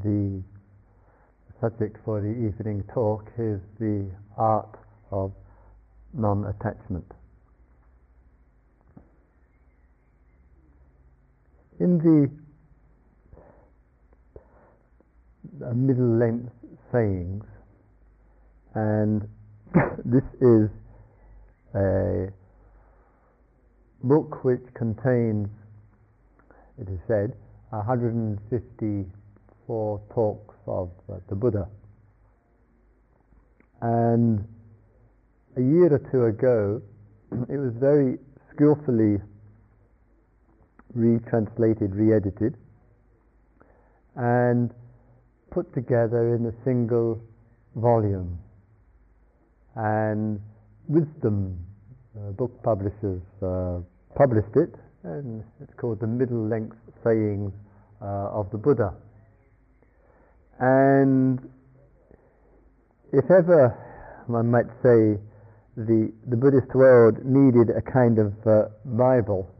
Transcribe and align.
the 0.00 0.42
subject 1.60 1.98
for 2.04 2.20
the 2.20 2.28
evening 2.28 2.82
talk 2.94 3.30
is 3.38 3.60
the 3.78 4.10
art 4.38 4.78
of 5.10 5.32
non 6.14 6.46
attachment. 6.46 7.04
In 11.78 11.98
the 11.98 12.30
middle 15.74 16.18
length 16.18 16.52
sayings, 16.90 17.44
and 18.74 19.28
this 20.04 20.24
is 20.40 20.70
a 21.74 22.28
book 24.02 24.42
which 24.42 24.62
contains, 24.74 25.48
it 26.80 26.88
is 26.88 26.98
said, 27.06 27.34
154 29.72 30.00
talks 30.14 30.54
of 30.66 30.90
uh, 31.08 31.18
the 31.28 31.34
Buddha. 31.34 31.68
And 33.80 34.46
a 35.56 35.60
year 35.60 35.92
or 35.92 36.02
two 36.10 36.24
ago, 36.26 36.82
it 37.52 37.58
was 37.58 37.72
very 37.80 38.18
skillfully 38.52 39.18
retranslated, 40.94 41.94
re 41.94 42.14
edited, 42.14 42.56
and 44.14 44.70
put 45.50 45.72
together 45.74 46.36
in 46.36 46.46
a 46.46 46.64
single 46.64 47.20
volume. 47.76 48.38
And 49.74 50.40
Wisdom 50.86 51.58
uh, 52.14 52.32
book 52.32 52.62
publishers 52.62 53.22
uh, 53.42 53.80
published 54.14 54.54
it, 54.56 54.74
and 55.04 55.42
it's 55.62 55.72
called 55.80 56.00
The 56.00 56.06
Middle 56.06 56.46
Length 56.46 56.76
Sayings 57.02 57.52
uh, 58.02 58.28
of 58.36 58.50
the 58.50 58.58
Buddha. 58.58 58.92
And 60.62 61.40
if 63.12 63.24
ever, 63.24 63.74
one 64.28 64.48
might 64.48 64.70
say, 64.80 65.18
the, 65.76 66.12
the 66.28 66.36
Buddhist 66.36 66.72
world 66.72 67.18
needed 67.24 67.74
a 67.74 67.82
kind 67.82 68.20
of 68.20 68.32
uh, 68.46 68.68
Bible, 68.84 69.50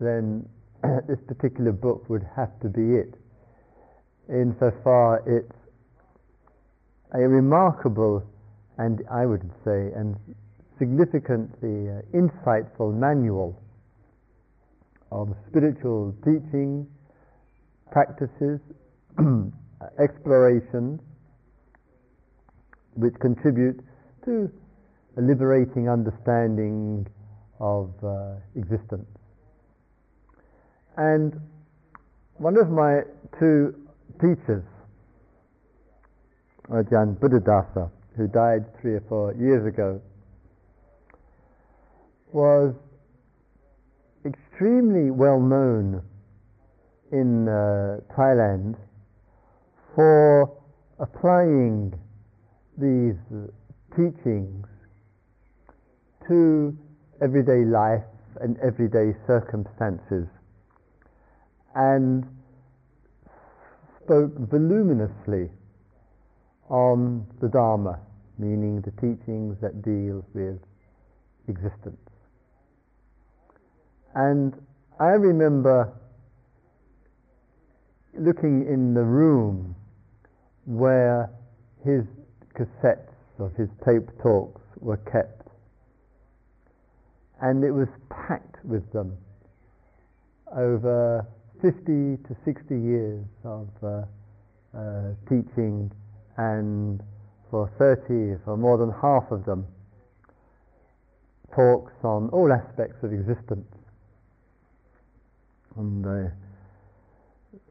then 0.00 0.48
this 1.08 1.18
particular 1.26 1.72
book 1.72 2.08
would 2.08 2.22
have 2.36 2.58
to 2.60 2.68
be 2.68 2.94
it. 2.94 3.14
Insofar 4.28 5.24
it's 5.26 5.52
a 7.12 7.26
remarkable 7.26 8.22
and 8.78 9.02
I 9.10 9.26
would 9.26 9.50
say 9.64 9.90
and 9.96 10.14
significantly 10.78 11.90
uh, 11.90 12.02
insightful 12.14 12.94
manual 12.94 13.60
of 15.10 15.34
spiritual 15.48 16.14
teaching, 16.24 16.86
practices, 17.90 18.60
explorations, 19.98 21.00
which 22.94 23.14
contribute 23.20 23.80
to 24.24 24.50
a 25.16 25.22
liberating 25.22 25.88
understanding 25.88 27.06
of 27.58 27.92
uh, 28.04 28.34
existence. 28.56 29.08
And 30.96 31.40
one 32.36 32.56
of 32.56 32.70
my 32.70 33.00
two 33.38 33.74
teachers, 34.20 34.64
Ajahn 36.68 37.18
Buddhadasa, 37.18 37.90
who 38.16 38.26
died 38.28 38.64
three 38.80 38.94
or 38.94 39.02
four 39.08 39.34
years 39.34 39.66
ago, 39.66 40.00
was 42.32 42.74
extremely 44.24 45.10
well 45.10 45.40
known 45.40 46.02
in 47.12 47.48
uh, 47.48 48.00
Thailand 48.16 48.76
for 49.94 50.56
applying 50.98 51.92
these 52.78 53.16
teachings 53.96 54.66
to 56.28 56.76
everyday 57.22 57.64
life 57.64 58.04
and 58.40 58.56
everyday 58.58 59.12
circumstances 59.26 60.26
and 61.74 62.24
spoke 64.02 64.32
voluminously 64.50 65.50
on 66.68 67.26
the 67.40 67.48
Dharma, 67.48 67.98
meaning 68.38 68.80
the 68.80 68.92
teachings 68.92 69.56
that 69.60 69.82
deal 69.82 70.24
with 70.34 70.58
existence. 71.48 71.96
And 74.14 74.54
I 74.98 75.10
remember 75.10 75.92
looking 78.18 78.66
in 78.66 78.94
the 78.94 79.02
room 79.04 79.76
where 80.70 81.28
his 81.84 82.04
cassettes 82.54 83.10
of 83.40 83.52
his 83.56 83.68
tape 83.84 84.06
talks 84.22 84.62
were 84.78 84.98
kept. 84.98 85.48
And 87.42 87.64
it 87.64 87.72
was 87.72 87.88
packed 88.08 88.64
with 88.64 88.92
them 88.92 89.16
over 90.56 91.26
50 91.60 91.82
to 91.82 92.36
60 92.44 92.74
years 92.78 93.24
of 93.44 93.68
uh, 93.82 94.02
uh, 94.76 95.10
teaching, 95.28 95.90
and 96.36 97.02
for 97.50 97.68
30, 97.76 98.40
for 98.44 98.56
more 98.56 98.78
than 98.78 98.92
half 99.02 99.24
of 99.32 99.44
them, 99.44 99.66
talks 101.52 101.92
on 102.04 102.28
all 102.30 102.52
aspects 102.52 103.02
of 103.02 103.12
existence. 103.12 103.66
And 105.76 106.06
I 106.06 106.30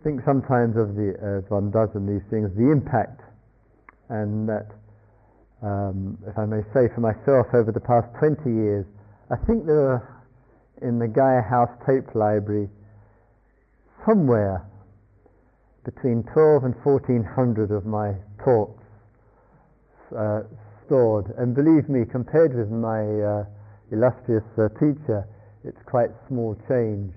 think 0.03 0.21
sometimes 0.25 0.77
of 0.77 0.95
the, 0.95 1.15
as 1.19 1.49
one 1.49 1.71
does 1.71 1.89
in 1.95 2.07
these 2.07 2.23
things, 2.29 2.49
the 2.55 2.71
impact, 2.71 3.21
and 4.09 4.47
that, 4.47 4.71
um, 5.61 6.17
if 6.27 6.37
I 6.37 6.45
may 6.45 6.63
say 6.73 6.87
for 6.95 7.01
myself, 7.01 7.47
over 7.53 7.71
the 7.71 7.83
past 7.83 8.07
20 8.19 8.47
years, 8.47 8.85
I 9.29 9.35
think 9.45 9.65
there 9.65 9.99
are 9.99 10.23
in 10.81 10.99
the 10.99 11.07
Gaia 11.07 11.43
House 11.43 11.71
tape 11.85 12.15
library 12.15 12.69
somewhere 14.07 14.65
between 15.83 16.23
12 16.33 16.63
and 16.63 16.75
1400 16.83 17.71
of 17.71 17.85
my 17.85 18.15
talks 18.43 18.83
uh, 20.15 20.41
stored. 20.85 21.33
And 21.37 21.53
believe 21.53 21.89
me, 21.89 22.05
compared 22.09 22.55
with 22.55 22.71
my 22.71 23.03
uh, 23.03 23.43
illustrious 23.91 24.47
uh, 24.57 24.69
teacher, 24.79 25.27
it's 25.63 25.81
quite 25.85 26.09
small 26.27 26.55
change 26.67 27.11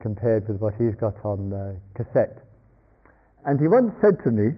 compared 0.00 0.48
with 0.48 0.58
what 0.60 0.74
he's 0.78 0.94
got 1.00 1.14
on 1.24 1.52
uh, 1.52 1.74
cassette. 1.94 2.38
And 3.44 3.58
he 3.60 3.68
once 3.68 3.92
said 4.00 4.22
to 4.24 4.30
me, 4.30 4.52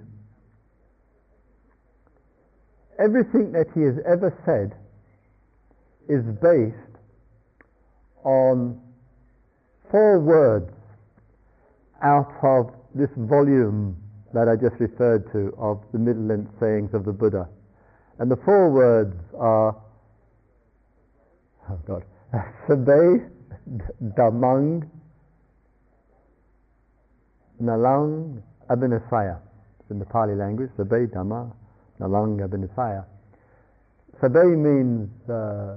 everything 2.99 3.53
that 3.53 3.67
he 3.75 3.83
has 3.83 3.95
ever 4.07 4.31
said 4.47 4.77
is 6.09 6.25
based 6.43 6.99
on 8.25 8.81
four 9.91 10.21
words 10.21 10.71
out 12.03 12.33
of 12.43 12.75
this 12.95 13.11
volume 13.17 13.97
that 14.35 14.49
I 14.49 14.57
just 14.57 14.81
referred 14.81 15.31
to 15.33 15.55
of 15.59 15.81
the 15.93 15.99
middle 15.99 16.23
length 16.23 16.51
sayings 16.59 16.91
of 16.95 17.05
the 17.05 17.13
Buddha. 17.13 17.49
And 18.19 18.31
the 18.31 18.37
four 18.45 18.71
words 18.71 19.15
are, 19.39 19.77
oh 21.71 21.79
God, 21.87 22.05
Sabbe, 22.69 23.29
Damang, 24.17 24.89
Nalang 27.63 28.43
Abhinasaya. 28.69 29.39
It's 29.81 29.91
in 29.91 29.99
the 29.99 30.05
Pali 30.05 30.35
language, 30.35 30.71
Sabbe 30.77 31.07
Dhamma 31.09 31.53
Nalang 32.01 32.41
Abhinasaya. 32.41 33.05
Sabbe 34.21 34.57
means 34.57 35.09
uh, 35.31 35.77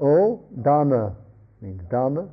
all, 0.00 0.48
Dharma 0.62 1.14
means 1.60 1.80
Dharma, 1.90 2.28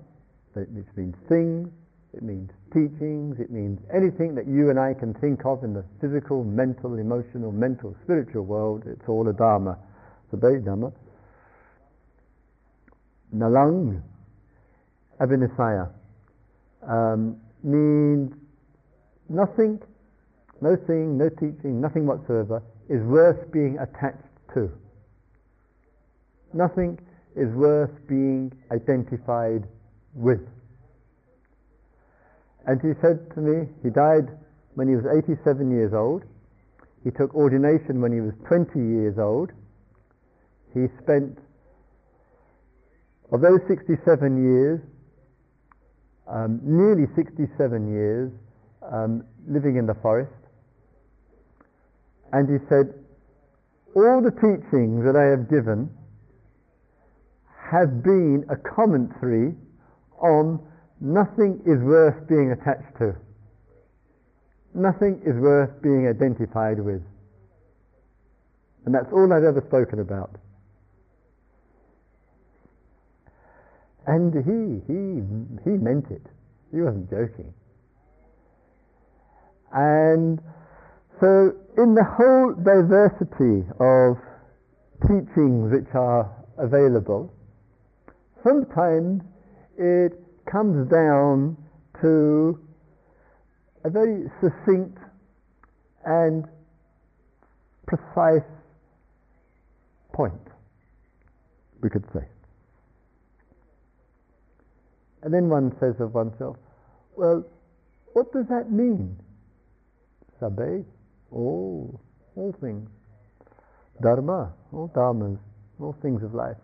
which 0.53 0.88
means 0.96 1.16
things, 1.30 1.69
it 2.13 2.24
means 2.24 2.50
teachings, 2.74 3.40
it 3.40 3.52
means 3.52 3.80
anything 3.94 4.34
that 4.36 4.48
you 4.48 4.69
and 4.69 4.80
I 4.80 4.94
can 4.94 5.13
think 5.16 5.45
of 5.45 5.63
in 5.63 5.74
the 5.74 5.83
physical, 6.01 6.44
mental, 6.44 6.98
emotional, 6.98 7.51
mental, 7.51 7.95
spiritual 8.04 8.45
world, 8.45 8.83
it's 8.88 9.07
all 9.07 9.27
a 9.27 9.33
Dharma. 9.33 9.77
Sabbe 10.33 10.63
Dhamma. 10.63 10.92
Nalang 13.36 14.01
Abhinasaya 15.19 15.89
um, 16.88 17.38
means 17.63 18.33
nothing, 19.29 19.79
no 20.62 20.75
thing, 20.75 21.18
no 21.18 21.29
teaching, 21.29 21.81
nothing 21.81 22.06
whatsoever 22.06 22.63
is 22.89 23.01
worth 23.03 23.51
being 23.51 23.77
attached 23.79 24.24
to. 24.53 24.71
Nothing 26.53 26.97
is 27.35 27.53
worth 27.53 27.91
being 28.07 28.51
identified 28.71 29.68
with. 30.13 30.41
And 32.65 32.81
he 32.81 32.94
said 33.01 33.29
to 33.35 33.41
me, 33.41 33.68
he 33.83 33.89
died 33.89 34.27
when 34.75 34.88
he 34.88 34.95
was 34.95 35.06
87 35.06 35.71
years 35.71 35.94
old. 35.94 36.24
He 37.03 37.12
took 37.12 37.33
ordination 37.35 38.01
when 38.01 38.12
he 38.12 38.19
was 38.19 38.33
20 38.47 38.79
years 38.79 39.18
old. 39.18 39.51
He 40.74 40.88
spent, 41.01 41.38
of 43.31 43.41
those 43.41 43.59
67 43.68 43.97
years, 44.44 44.81
um, 46.27 46.59
nearly 46.63 47.07
67 47.15 47.47
years 47.91 48.31
um, 48.92 49.24
living 49.48 49.78
in 49.78 49.86
the 49.86 49.95
forest, 49.95 50.31
And 52.34 52.50
he 52.50 52.66
said, 52.68 52.94
All 53.95 54.22
the 54.22 54.31
teachings 54.31 55.06
that 55.06 55.16
I 55.16 55.31
have 55.31 55.50
given 55.50 55.89
have 57.72 58.04
been 58.04 58.45
a 58.50 58.56
commentary 58.56 59.56
on 60.19 60.60
nothing 61.00 61.62
is 61.66 61.80
worth 61.84 62.28
being 62.28 62.51
attached 62.51 62.98
to. 63.00 63.16
Nothing 64.74 65.22
is 65.25 65.36
worth 65.36 65.81
being 65.81 66.07
identified 66.07 66.80
with. 66.80 67.01
And 68.86 68.95
that's 68.95 69.12
all 69.12 69.31
I've 69.34 69.44
ever 69.44 69.63
spoken 69.68 70.00
about. 70.00 70.36
And 74.06 74.34
he, 74.34 74.80
he, 74.88 75.69
he 75.69 75.78
meant 75.78 76.06
it. 76.10 76.25
He 76.72 76.80
wasn't 76.80 77.10
joking. 77.10 77.54
And 79.74 80.40
so, 81.19 81.54
in 81.78 81.94
the 81.96 82.04
whole 82.04 82.54
diversity 82.54 83.68
of 83.80 84.18
teachings 85.02 85.72
which 85.72 85.94
are 85.94 86.31
available, 86.58 87.34
sometimes 88.44 89.22
it 89.78 90.14
comes 90.52 90.90
down 90.90 91.58
to 92.02 92.60
a 93.84 93.90
very 93.90 94.30
succinct 94.42 94.98
and 96.06 96.46
precise 97.86 98.48
point, 100.13 100.34
we 101.81 101.90
could 101.90 102.06
say. 102.13 102.25
And 105.24 105.34
then 105.34 105.50
one 105.50 105.75
says 105.80 105.96
of 106.00 106.13
oneself, 106.13 106.58
well, 107.16 107.44
what 108.13 108.31
does 108.31 108.46
that 108.50 108.72
mean? 108.72 109.18
Sabbe, 110.39 110.86
all, 111.31 112.00
all 112.36 112.56
things. 112.62 112.89
Dharma, 114.01 114.54
all 114.72 114.89
dharmas, 114.95 115.39
all 115.80 115.95
things 116.01 116.22
of 116.24 116.34
life. 116.34 116.57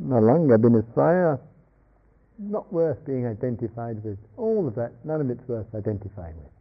Nalanga 0.00 0.56
Binasaya, 0.58 1.40
not 2.38 2.72
worth 2.72 3.04
being 3.06 3.26
identified 3.26 4.02
with. 4.04 4.18
All 4.36 4.68
of 4.68 4.74
that, 4.76 4.92
none 5.04 5.20
of 5.20 5.30
it's 5.30 5.46
worth 5.48 5.66
identifying 5.74 6.36
with. 6.36 6.52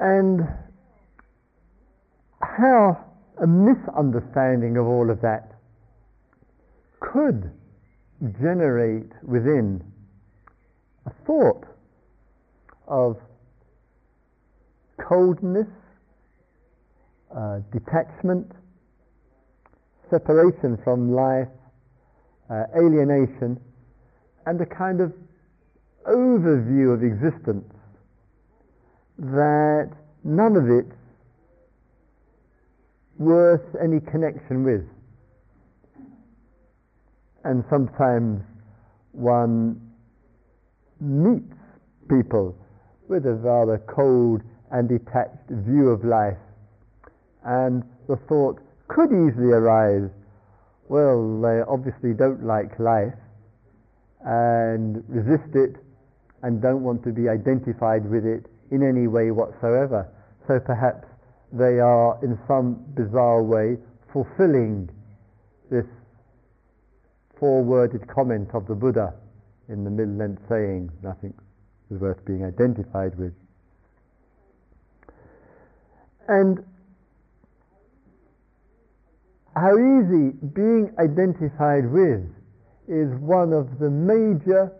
And 0.00 0.40
how 2.40 3.04
a 3.42 3.46
misunderstanding 3.46 4.76
of 4.76 4.86
all 4.86 5.10
of 5.10 5.20
that 5.22 5.52
could 7.00 7.50
generate 8.40 9.10
within 9.22 9.82
a 11.06 11.10
thought 11.26 11.64
of 12.86 13.16
coldness, 15.08 15.66
uh, 17.34 17.60
detachment, 17.72 18.50
separation 20.10 20.78
from 20.84 21.12
life, 21.14 21.48
uh, 22.50 22.64
alienation, 22.76 23.58
and 24.46 24.60
a 24.60 24.66
kind 24.66 25.00
of 25.00 25.12
overview 26.06 26.92
of 26.92 27.02
existence 27.02 27.64
that 29.18 29.90
none 30.24 30.56
of 30.56 30.68
it 30.68 30.86
worth 33.18 33.62
any 33.82 34.00
connection 34.00 34.64
with. 34.64 34.84
And 37.44 37.64
sometimes 37.70 38.42
one 39.12 39.80
meets 41.00 41.54
people 42.08 42.56
with 43.12 43.26
a 43.26 43.34
rather 43.34 43.76
cold 43.86 44.40
and 44.70 44.88
detached 44.88 45.46
view 45.50 45.90
of 45.90 46.02
life, 46.02 46.40
and 47.44 47.84
the 48.08 48.16
thought 48.26 48.58
could 48.88 49.12
easily 49.12 49.52
arise 49.52 50.08
well, 50.88 51.40
they 51.40 51.62
obviously 51.68 52.12
don't 52.12 52.44
like 52.44 52.78
life 52.78 53.14
and 54.24 55.02
resist 55.08 55.54
it 55.54 55.76
and 56.42 56.60
don't 56.60 56.82
want 56.82 57.02
to 57.04 57.12
be 57.12 57.28
identified 57.28 58.04
with 58.10 58.26
it 58.26 58.44
in 58.70 58.82
any 58.82 59.06
way 59.06 59.30
whatsoever. 59.30 60.06
So 60.46 60.60
perhaps 60.60 61.06
they 61.52 61.80
are 61.80 62.18
in 62.22 62.38
some 62.46 62.84
bizarre 62.94 63.42
way 63.42 63.78
fulfilling 64.12 64.90
this 65.70 65.86
four-worded 67.38 68.06
comment 68.08 68.50
of 68.52 68.66
the 68.66 68.74
Buddha 68.74 69.14
in 69.68 69.84
the 69.84 69.90
middle-length 69.90 70.42
saying, 70.48 70.90
nothing 71.02 71.32
is 71.92 72.00
worth 72.00 72.24
being 72.24 72.44
identified 72.44 73.18
with. 73.18 73.32
And 76.28 76.64
how 79.54 79.74
easy 79.74 80.32
being 80.54 80.92
identified 80.98 81.90
with 81.90 82.24
is 82.88 83.12
one 83.20 83.52
of 83.52 83.78
the 83.78 83.90
major 83.90 84.72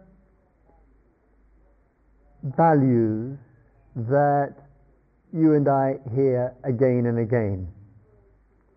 values 2.57 3.39
that 3.95 4.55
you 5.33 5.55
and 5.55 5.69
I 5.69 5.99
hear 6.15 6.55
again 6.65 7.05
and 7.07 7.19
again. 7.19 7.69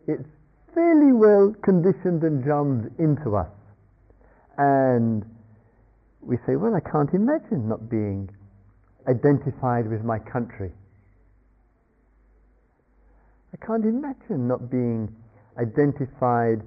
It's 0.07 0.29
fairly 0.73 1.13
well 1.13 1.55
conditioned 1.63 2.23
and 2.23 2.43
drummed 2.43 2.93
into 2.99 3.35
us. 3.35 3.49
And 4.57 5.25
we 6.25 6.37
say, 6.47 6.55
well, 6.55 6.73
I 6.75 6.79
can't 6.79 7.13
imagine 7.13 7.69
not 7.69 7.89
being 7.89 8.29
identified 9.07 9.89
with 9.89 10.03
my 10.03 10.19
country. 10.19 10.71
I 13.53 13.65
can't 13.65 13.85
imagine 13.85 14.47
not 14.47 14.69
being 14.69 15.15
identified 15.57 16.61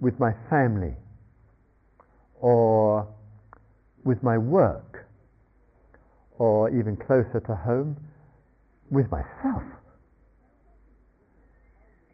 with 0.00 0.18
my 0.18 0.32
family 0.48 0.94
or 2.40 3.06
with 4.04 4.22
my 4.22 4.38
work 4.38 5.06
or 6.38 6.70
even 6.70 6.96
closer 6.96 7.42
to 7.46 7.54
home, 7.54 7.96
with 8.90 9.10
myself. 9.10 9.62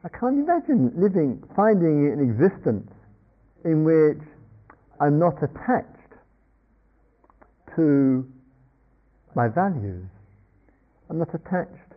I 0.04 0.08
can't 0.08 0.38
imagine 0.38 0.92
living, 0.96 1.42
finding 1.56 2.12
an 2.12 2.20
existence 2.20 2.90
in 3.64 3.84
which 3.84 4.22
I'm 5.00 5.18
not 5.18 5.42
attached 5.42 5.97
to 7.78 8.26
my 9.36 9.46
values. 9.46 10.10
I'm 11.08 11.18
not 11.18 11.32
attached 11.32 11.94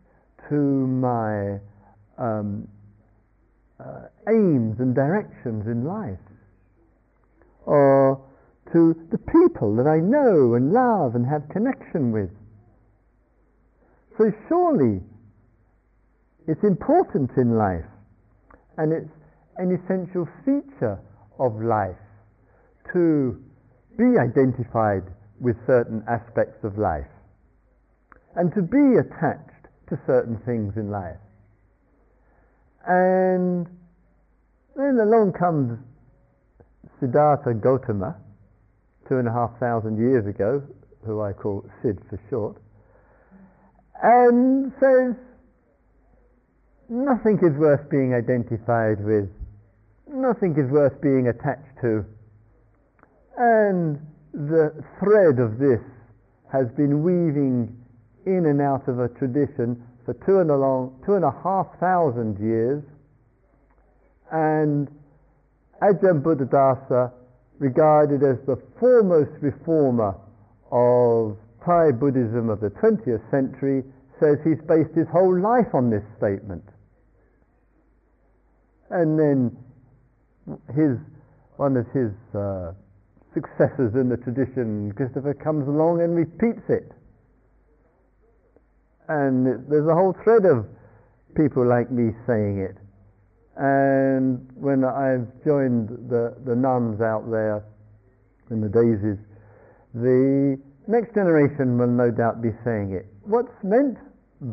to 0.50 0.56
my 0.56 1.58
um, 2.22 2.68
uh, 3.80 4.06
aims 4.30 4.80
and 4.80 4.94
directions 4.94 5.66
in 5.66 5.84
life, 5.84 6.22
or 7.66 8.22
to 8.72 8.94
the 9.10 9.18
people 9.18 9.76
that 9.76 9.88
I 9.88 9.98
know 9.98 10.54
and 10.54 10.72
love 10.72 11.16
and 11.16 11.26
have 11.26 11.50
connection 11.50 12.12
with. 12.12 12.30
So 14.20 14.32
surely 14.48 15.02
it's 16.48 16.64
important 16.64 17.32
in 17.38 17.58
life, 17.58 17.90
and 18.78 18.94
it's 18.94 19.10
an 19.58 19.74
essential 19.74 20.30
feature 20.46 21.00
of 21.40 21.60
life 21.60 21.98
to 22.94 23.42
be 23.98 24.20
identified 24.20 25.04
with 25.42 25.56
certain 25.66 26.04
aspects 26.08 26.64
of 26.64 26.78
life 26.78 27.10
and 28.36 28.54
to 28.54 28.62
be 28.62 28.98
attached 29.00 29.68
to 29.90 30.00
certain 30.08 30.38
things 30.46 30.78
in 30.78 30.90
life. 30.90 31.20
And 32.88 33.68
then 34.76 34.98
along 35.02 35.34
comes 35.38 35.78
Siddhartha 37.00 37.56
Gautama, 37.56 38.16
two 39.10 39.18
and 39.18 39.28
a 39.28 39.32
half 39.32 39.60
thousand 39.60 39.98
years 39.98 40.26
ago, 40.26 40.64
who 41.06 41.22
I 41.22 41.34
call 41.34 41.66
Sid 41.82 42.00
for 42.10 42.20
short, 42.30 42.58
and 44.02 44.72
says, 44.80 45.16
Nothing 46.88 47.40
is 47.42 47.58
worth 47.58 47.90
being 47.90 48.14
identified 48.14 49.04
with, 49.04 49.30
nothing 50.08 50.52
is 50.58 50.70
worth 50.72 51.02
being 51.02 51.28
attached 51.28 51.80
to 51.82 52.06
and 53.38 54.00
the 54.34 54.84
thread 55.00 55.40
of 55.40 55.60
this 55.60 55.82
has 56.52 56.68
been 56.78 57.04
weaving 57.04 57.76
in 58.26 58.46
and 58.46 58.62
out 58.62 58.88
of 58.88 59.00
a 59.00 59.10
tradition 59.10 59.82
for 60.06 60.14
two 60.26 60.40
and 60.40 60.50
a, 60.50 60.56
long, 60.56 60.96
two 61.06 61.14
and 61.14 61.26
a 61.26 61.32
half 61.44 61.68
thousand 61.80 62.40
years. 62.40 62.84
And 64.32 64.88
Ajahn 65.82 66.22
Buddhadasa, 66.22 67.12
regarded 67.60 68.24
as 68.24 68.38
the 68.46 68.58
foremost 68.80 69.32
reformer 69.42 70.16
of 70.72 71.38
Thai 71.66 71.92
Buddhism 71.92 72.50
of 72.50 72.60
the 72.60 72.70
20th 72.70 73.30
century, 73.30 73.84
says 74.20 74.38
he's 74.44 74.62
based 74.68 74.96
his 74.96 75.08
whole 75.12 75.40
life 75.40 75.74
on 75.74 75.90
this 75.90 76.04
statement. 76.18 76.64
And 78.90 79.18
then 79.18 79.58
his, 80.76 80.98
one 81.58 81.78
of 81.78 81.86
his 81.94 82.12
uh, 82.36 82.74
successors 83.34 83.96
in 83.96 84.10
the 84.10 84.18
tradition, 84.18 84.92
Christopher 84.96 85.34
comes 85.34 85.68
along 85.68 86.02
and 86.02 86.16
repeats 86.16 86.64
it. 86.70 86.92
And 89.08 89.68
there's 89.70 89.88
a 89.88 89.96
whole 89.96 90.16
thread 90.24 90.46
of 90.46 90.66
people 91.36 91.68
like 91.68 91.92
me 91.92 92.12
saying 92.28 92.60
it. 92.60 92.78
And 93.58 94.48
when 94.56 94.84
I've 94.84 95.28
joined 95.44 95.90
the, 96.10 96.36
the 96.46 96.56
nuns 96.56 97.02
out 97.02 97.30
there 97.30 97.64
in 98.50 98.62
the 98.62 98.70
daisies, 98.70 99.20
the 99.94 100.58
next 100.88 101.14
generation 101.14 101.78
will 101.78 101.92
no 101.92 102.12
doubt 102.12 102.42
be 102.42 102.52
saying 102.64 102.94
it. 102.94 103.06
What's 103.24 103.52
meant 103.64 103.98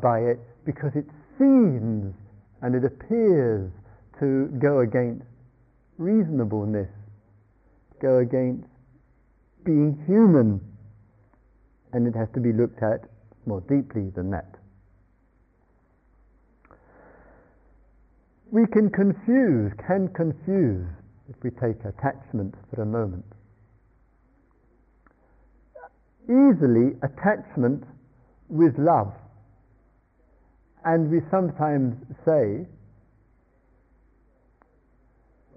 by 0.02 0.18
it? 0.20 0.38
Because 0.66 0.90
it 0.94 1.06
seems 1.38 2.14
and 2.62 2.74
it 2.74 2.84
appears 2.84 3.70
to 4.18 4.48
go 4.58 4.80
against 4.80 5.24
reasonableness, 5.96 6.88
go 8.00 8.18
against 8.18 8.66
being 9.64 10.02
human, 10.06 10.60
and 11.92 12.06
it 12.06 12.14
has 12.16 12.28
to 12.34 12.40
be 12.40 12.52
looked 12.52 12.82
at 12.82 13.08
more 13.46 13.60
deeply 13.62 14.10
than 14.14 14.30
that. 14.30 14.54
We 18.50 18.66
can 18.66 18.90
confuse, 18.90 19.72
can 19.86 20.08
confuse, 20.08 20.86
if 21.28 21.36
we 21.42 21.50
take 21.50 21.84
attachment 21.84 22.54
for 22.74 22.82
a 22.82 22.86
moment. 22.86 23.26
Easily 26.24 26.96
attachment 27.02 27.84
with 28.48 28.78
love. 28.78 29.12
And 30.84 31.10
we 31.10 31.20
sometimes 31.30 31.96
say, 32.24 32.66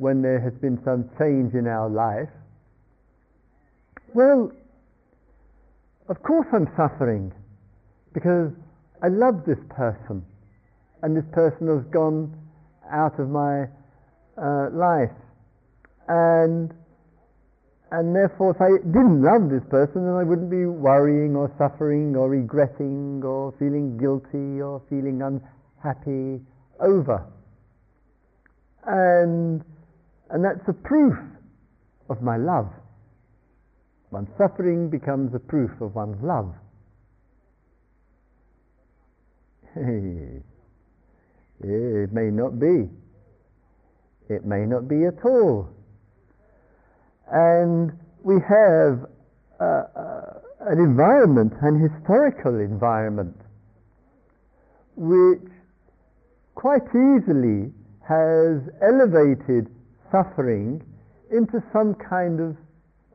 when 0.02 0.24
there 0.24 0.42
has 0.42 0.54
been 0.54 0.82
some 0.84 1.08
change 1.20 1.54
in 1.54 1.68
our 1.68 1.88
life, 1.88 2.34
well, 4.16 4.52
of 6.10 6.18
course 6.24 6.48
I'm 6.52 6.66
suffering 6.76 7.32
because 8.12 8.50
I 9.04 9.10
love 9.10 9.46
this 9.46 9.62
person 9.70 10.26
and 11.04 11.16
this 11.16 11.30
person 11.32 11.68
has 11.68 11.86
gone 11.94 12.34
out 12.90 13.20
of 13.20 13.30
my 13.30 13.70
uh, 14.42 14.74
life. 14.74 15.14
And 16.10 16.74
and 17.92 18.16
therefore 18.16 18.58
if 18.58 18.62
I 18.62 18.82
didn't 18.82 19.22
love 19.22 19.52
this 19.52 19.70
person 19.70 20.02
then 20.10 20.16
I 20.18 20.24
wouldn't 20.24 20.50
be 20.50 20.66
worrying 20.66 21.36
or 21.36 21.54
suffering 21.60 22.16
or 22.16 22.28
regretting 22.28 23.22
or 23.24 23.54
feeling 23.60 24.00
guilty 24.00 24.62
or 24.62 24.82
feeling 24.90 25.22
unhappy 25.22 26.42
over. 26.80 27.24
And 28.88 29.64
and 30.32 30.44
that's 30.44 30.68
a 30.68 30.74
proof 30.74 31.18
of 32.10 32.22
my 32.22 32.38
love 32.38 32.72
One's 34.12 34.30
suffering 34.38 34.90
becomes 34.90 35.34
a 35.34 35.40
proof 35.40 35.72
of 35.80 35.96
one's 35.96 36.22
love. 36.22 36.54
it 39.78 40.44
may 42.12 42.30
not 42.30 42.60
be. 42.60 42.90
It 44.28 44.46
may 44.46 44.66
not 44.66 44.90
be 44.90 45.06
at 45.06 45.24
all. 45.24 45.70
And 47.32 47.94
we 48.22 48.36
have 48.42 49.06
uh, 49.62 49.64
uh, 49.64 50.40
an 50.68 50.80
environment, 50.80 51.54
an 51.62 51.80
historical 51.80 52.60
environment, 52.60 53.38
which 54.98 55.40
quite 56.56 56.84
easily 56.90 57.72
has 58.02 58.60
elevated 58.82 59.70
suffering 60.12 60.84
into 61.32 61.64
some 61.72 61.96
kind 61.96 62.40
of 62.40 62.56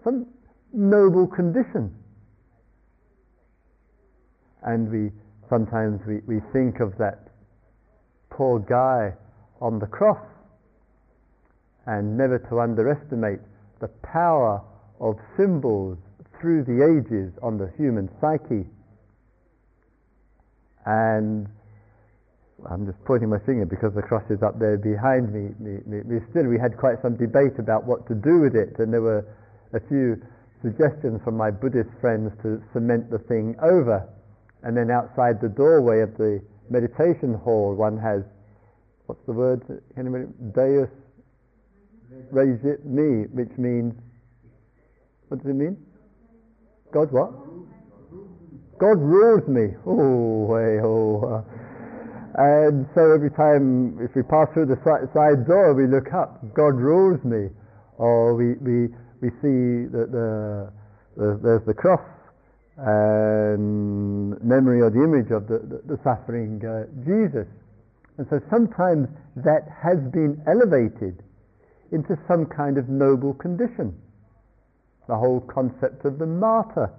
some 0.03 0.27
noble 0.73 1.27
condition. 1.27 1.95
And 4.63 4.91
we 4.91 5.11
sometimes 5.49 6.01
we, 6.07 6.21
we 6.27 6.41
think 6.53 6.81
of 6.81 6.97
that 6.99 7.29
poor 8.31 8.59
guy 8.59 9.13
on 9.61 9.79
the 9.79 9.87
cross 9.87 10.25
and 11.87 12.17
never 12.17 12.39
to 12.39 12.61
underestimate 12.61 13.41
the 13.81 13.89
power 14.03 14.61
of 15.01 15.17
symbols 15.37 15.99
through 16.41 16.65
the 16.65 16.83
ages 16.83 17.33
on 17.43 17.59
the 17.59 17.71
human 17.77 18.09
psyche. 18.21 18.67
And 20.85 21.49
I'm 22.65 22.87
just 22.87 23.03
pointing 23.05 23.29
my 23.29 23.39
finger 23.45 23.67
because 23.67 23.93
the 23.95 24.03
cross 24.03 24.25
is 24.31 24.43
up 24.43 24.59
there 24.59 24.79
behind 24.79 25.29
me. 25.33 25.53
me, 25.61 25.81
me, 25.85 26.01
me. 26.05 26.21
Still, 26.31 26.49
we 26.49 26.59
had 26.59 26.77
quite 26.79 26.97
some 27.03 27.17
debate 27.17 27.59
about 27.59 27.85
what 27.85 28.09
to 28.09 28.15
do 28.15 28.41
with 28.41 28.57
it, 28.57 28.79
and 28.79 28.93
there 28.93 29.03
were 29.03 29.29
a 29.75 29.81
few 29.89 30.17
suggestions 30.63 31.21
from 31.23 31.37
my 31.37 31.51
Buddhist 31.51 31.91
friends 32.01 32.33
to 32.43 32.63
cement 32.73 33.11
the 33.11 33.19
thing 33.19 33.57
over. 33.61 34.09
And 34.63 34.77
then 34.77 34.91
outside 34.91 35.41
the 35.41 35.51
doorway 35.51 36.01
of 36.01 36.17
the 36.17 36.41
meditation 36.71 37.35
hall, 37.35 37.75
one 37.75 37.99
has, 37.99 38.23
what's 39.05 39.25
the 39.27 39.33
word? 39.33 39.61
Anybody? 39.99 40.25
Deus 40.55 40.89
regit 42.33 42.85
me, 42.85 43.29
which 43.37 43.53
means, 43.59 43.93
what 45.29 45.43
does 45.43 45.51
it 45.51 45.55
mean? 45.55 45.77
God 46.91 47.13
what? 47.13 47.33
God 48.79 48.99
rules 48.99 49.47
me. 49.47 49.77
Oh, 49.87 50.57
hey, 50.57 50.81
oh. 50.83 51.45
Uh, 51.45 51.66
And 52.37 52.87
so 52.95 53.13
every 53.13 53.31
time, 53.31 53.97
if 54.01 54.15
we 54.15 54.23
pass 54.23 54.47
through 54.53 54.67
the 54.67 54.77
side 54.85 55.49
door, 55.49 55.73
we 55.73 55.87
look 55.89 56.13
up, 56.13 56.45
God 56.53 56.77
rules 56.77 57.25
me. 57.25 57.49
Or 57.97 58.37
we, 58.37 58.53
we, 58.61 58.93
we 59.25 59.31
see 59.41 59.89
that 59.89 60.13
the, 60.13 60.71
the, 61.17 61.41
there's 61.43 61.65
the 61.65 61.73
cross 61.73 62.05
and 62.77 64.37
memory 64.45 64.83
or 64.83 64.91
the 64.91 65.01
image 65.03 65.33
of 65.33 65.49
the, 65.49 65.65
the, 65.65 65.97
the 65.97 65.99
suffering 66.05 66.61
uh, 66.61 66.85
Jesus. 67.09 67.49
And 68.19 68.27
so 68.29 68.39
sometimes 68.51 69.09
that 69.37 69.65
has 69.73 69.97
been 70.13 70.37
elevated 70.47 71.25
into 71.91 72.19
some 72.29 72.45
kind 72.45 72.77
of 72.77 72.91
noble 72.91 73.33
condition. 73.33 73.97
The 75.09 75.17
whole 75.17 75.41
concept 75.41 76.05
of 76.05 76.19
the 76.19 76.27
martyr 76.27 76.93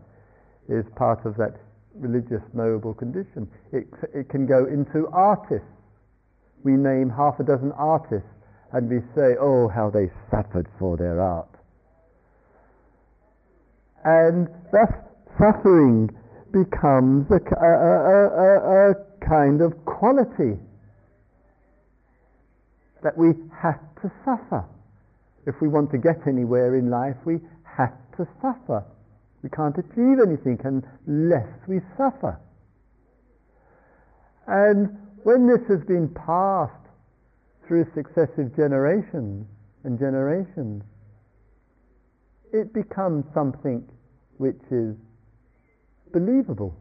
is 0.67 0.83
part 0.95 1.25
of 1.25 1.37
that 1.37 1.61
religious 1.99 2.43
noble 2.53 2.93
condition. 2.93 3.47
It, 3.71 3.87
it 4.13 4.29
can 4.29 4.45
go 4.45 4.65
into 4.65 5.07
artists. 5.11 5.67
We 6.63 6.73
name 6.73 7.09
half 7.09 7.39
a 7.39 7.43
dozen 7.43 7.71
artists 7.73 8.29
and 8.73 8.89
we 8.89 8.99
say, 9.15 9.35
oh, 9.39 9.67
how 9.67 9.89
they 9.89 10.11
suffered 10.29 10.67
for 10.79 10.97
their 10.97 11.21
art 11.21 11.47
and 14.07 14.47
thus 14.71 14.91
suffering 15.37 16.09
becomes 16.53 17.27
a, 17.29 17.35
a, 17.35 17.67
a, 17.67 18.91
a, 18.91 18.93
kind 19.19 19.61
of 19.61 19.73
quality 19.83 20.57
that 23.03 23.17
we 23.17 23.27
have 23.61 23.79
to 24.01 24.09
suffer. 24.23 24.63
If 25.45 25.55
we 25.61 25.67
want 25.67 25.91
to 25.91 25.97
get 25.97 26.25
anywhere 26.25 26.77
in 26.77 26.89
life, 26.89 27.17
we 27.25 27.39
have 27.65 27.93
to 28.15 28.25
suffer. 28.41 28.85
We 29.47 29.55
can't 29.55 29.77
achieve 29.77 30.19
anything 30.19 30.59
unless 31.07 31.47
we 31.69 31.79
suffer. 31.95 32.37
And 34.45 34.89
when 35.23 35.47
this 35.47 35.65
has 35.69 35.79
been 35.87 36.09
passed 36.09 36.73
through 37.65 37.85
successive 37.95 38.53
generations 38.57 39.47
and 39.85 39.97
generations, 39.97 40.83
it 42.51 42.73
becomes 42.73 43.23
something 43.33 43.87
which 44.35 44.59
is 44.69 44.97
believable. 46.11 46.75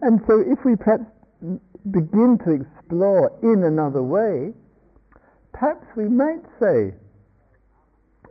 And 0.00 0.20
so, 0.26 0.40
if 0.40 0.58
we 0.64 0.74
perhaps 0.74 1.04
begin 1.92 2.36
to 2.46 2.50
explore 2.50 3.30
in 3.44 3.62
another 3.62 4.02
way, 4.02 4.54
perhaps 5.52 5.86
we 5.96 6.08
might 6.08 6.42
say 6.58 6.94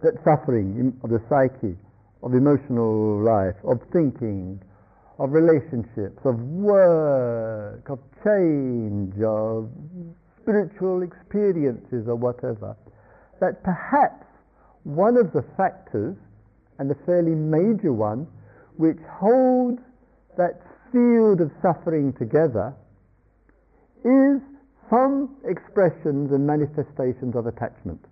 that 0.03 0.15
suffering 0.23 0.93
of 1.03 1.09
the 1.09 1.21
psyche, 1.29 1.77
of 2.23 2.33
emotional 2.33 3.21
life, 3.23 3.55
of 3.63 3.79
thinking, 3.91 4.61
of 5.19 5.31
relationships, 5.31 6.19
of 6.25 6.39
work, 6.39 7.87
of 7.89 7.99
change, 8.23 9.13
of 9.21 9.69
spiritual 10.41 11.03
experiences, 11.03 12.07
or 12.07 12.15
whatever, 12.15 12.75
that 13.39 13.63
perhaps 13.63 14.25
one 14.83 15.17
of 15.17 15.31
the 15.33 15.43
factors, 15.55 16.15
and 16.79 16.89
a 16.89 16.95
fairly 17.05 17.35
major 17.35 17.93
one, 17.93 18.25
which 18.77 18.97
holds 19.19 19.79
that 20.37 20.61
field 20.91 21.39
of 21.41 21.51
suffering 21.61 22.13
together 22.13 22.73
is 24.03 24.41
some 24.89 25.35
expressions 25.45 26.31
and 26.31 26.45
manifestations 26.45 27.35
of 27.35 27.45
attachment. 27.45 28.03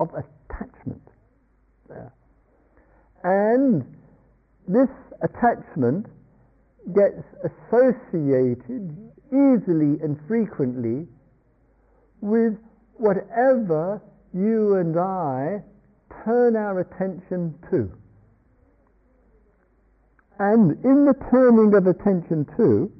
Of 0.00 0.08
attachment. 0.14 1.02
There. 1.88 2.12
And 3.22 3.84
this 4.66 4.88
attachment 5.22 6.06
gets 6.94 7.22
associated 7.44 8.96
easily 9.28 10.00
and 10.02 10.18
frequently 10.26 11.06
with 12.22 12.54
whatever 12.94 14.02
you 14.32 14.76
and 14.76 14.98
I 14.98 15.62
turn 16.24 16.56
our 16.56 16.80
attention 16.80 17.54
to. 17.70 17.92
And 20.38 20.82
in 20.82 21.04
the 21.04 21.14
turning 21.30 21.74
of 21.74 21.86
attention 21.86 22.46
to, 22.56 22.90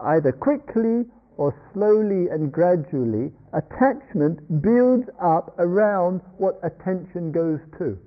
either 0.00 0.32
quickly 0.32 1.04
or 1.36 1.54
slowly 1.72 2.28
and 2.30 2.52
gradually, 2.52 3.32
attachment 3.52 4.62
builds 4.62 5.08
up 5.22 5.54
around 5.58 6.20
what 6.38 6.58
attention 6.62 7.32
goes 7.32 7.58
to. 7.78 7.98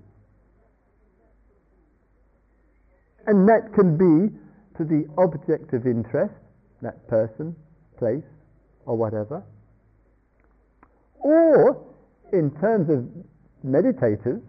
And 3.27 3.47
that 3.49 3.73
can 3.73 3.97
be 3.97 4.35
to 4.77 4.83
the 4.83 5.05
object 5.17 5.73
of 5.73 5.87
interest, 5.87 6.33
that 6.81 7.07
person, 7.07 7.55
place, 7.97 8.23
or 8.85 8.95
whatever. 8.95 9.43
Or, 11.15 11.83
in 12.33 12.51
terms 12.59 12.89
of 12.89 13.05
meditators, 13.65 14.41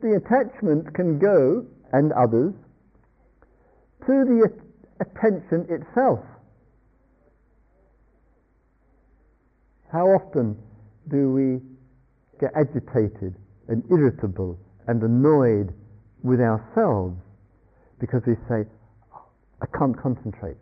the 0.00 0.14
attachment 0.14 0.94
can 0.94 1.18
go, 1.18 1.66
and 1.92 2.12
others, 2.12 2.54
to 4.06 4.24
the 4.24 4.50
attention 5.00 5.66
itself. 5.68 6.20
How 9.92 10.06
often 10.06 10.56
do 11.10 11.32
we 11.32 11.60
get 12.40 12.50
agitated 12.56 13.36
and 13.68 13.84
irritable 13.90 14.58
and 14.88 15.02
annoyed 15.02 15.74
with 16.22 16.40
ourselves 16.40 17.20
because 18.00 18.22
we 18.26 18.34
say, 18.48 18.64
I 19.60 19.66
can't 19.78 19.96
concentrate. 20.00 20.56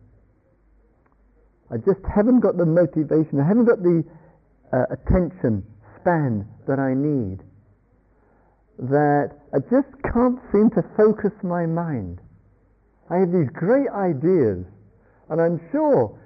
I 1.71 1.77
just 1.77 2.03
haven't 2.13 2.41
got 2.41 2.57
the 2.57 2.67
motivation, 2.67 3.39
I 3.39 3.47
haven't 3.47 3.67
got 3.67 3.83
the 3.85 4.03
uh, 4.73 4.91
attention 4.91 5.63
span 6.01 6.45
that 6.67 6.81
I 6.81 6.95
need. 6.95 7.39
That 8.81 9.31
I 9.55 9.59
just 9.71 9.95
can't 10.13 10.41
seem 10.51 10.71
to 10.71 10.83
focus 10.97 11.33
my 11.45 11.67
mind. 11.67 12.19
I 13.09 13.19
have 13.19 13.31
these 13.31 13.49
great 13.55 13.89
ideas, 13.95 14.67
and 15.31 15.41
I'm 15.41 15.61
sure 15.71 16.19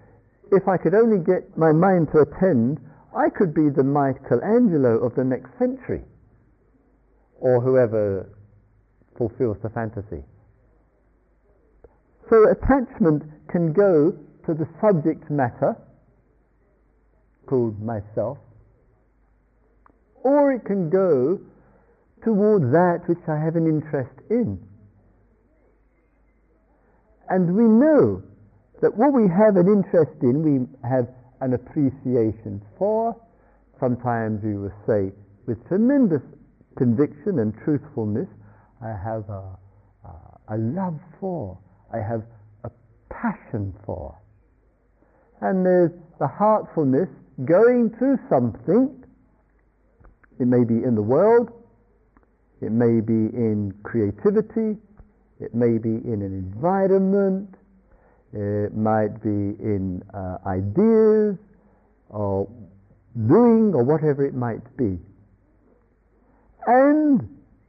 if 0.53 0.67
I 0.69 0.79
could 0.79 0.95
only 0.95 1.19
get 1.19 1.57
my 1.59 1.73
mind 1.73 2.09
to 2.13 2.21
attend, 2.21 2.81
I 3.17 3.31
could 3.31 3.55
be 3.55 3.71
the 3.71 3.85
Michelangelo 3.85 4.99
of 4.99 5.15
the 5.15 5.25
next 5.25 5.51
century, 5.59 6.03
or 7.41 7.61
whoever 7.61 8.29
fulfills 9.17 9.59
the 9.63 9.71
fantasy. 9.71 10.25
So 12.29 12.51
attachment 12.51 13.23
can 13.49 13.73
go 13.73 14.13
to 14.47 14.55
the 14.55 14.67
subject 14.81 15.31
matter, 15.31 15.77
called 17.47 17.81
myself, 17.81 18.39
or 20.23 20.53
it 20.53 20.65
can 20.65 20.91
go 20.91 21.39
towards 22.25 22.65
that 22.73 23.03
which 23.07 23.19
I 23.29 23.37
have 23.39 23.55
an 23.55 23.67
interest 23.67 24.15
in. 24.31 24.59
And 27.29 27.55
we 27.55 27.65
know 27.65 28.23
that 28.83 28.97
what 28.97 29.13
we 29.13 29.29
have 29.29 29.57
an 29.57 29.69
interest 29.69 30.23
in, 30.23 30.43
we 30.43 30.89
have 30.89 31.09
an 31.45 31.55
appreciation 31.55 32.61
for. 32.79 33.15
Sometimes 33.79 34.43
we 34.43 34.57
will 34.57 34.73
say, 34.87 35.13
with 35.47 35.59
tremendous 35.69 36.23
conviction 36.77 37.39
and 37.39 37.55
truthfulness, 37.65 38.29
I 38.83 38.89
have 38.89 39.29
a, 39.29 39.59
a, 40.05 40.55
a 40.55 40.57
love 40.59 40.99
for, 41.21 41.59
I 41.93 41.99
have 41.99 42.23
a 42.65 42.71
passion 43.11 43.75
for 43.85 44.17
and 45.45 45.65
there's 45.65 45.91
the 46.19 46.27
heartfulness 46.27 47.09
going 47.45 47.91
to 47.99 48.17
something. 48.31 49.05
It 50.41 50.47
may 50.47 50.65
be 50.65 50.83
in 50.83 50.95
the 50.95 51.03
world, 51.03 51.51
it 52.61 52.73
may 52.73 53.01
be 53.01 53.29
in 53.37 53.75
creativity, 53.83 54.79
it 55.41 55.55
may 55.55 55.79
be 55.79 55.91
in 55.91 56.23
an 56.23 56.33
environment, 56.33 57.55
it 58.35 58.75
might 58.77 59.23
be 59.23 59.55
in 59.63 60.03
uh, 60.13 60.39
ideas 60.47 61.39
or 62.11 62.49
doing 63.15 63.73
or 63.75 63.85
whatever 63.85 64.27
it 64.27 64.35
might 64.35 64.77
be. 64.77 64.99
And 66.67 67.21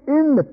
in 0.08 0.36
the 0.36 0.47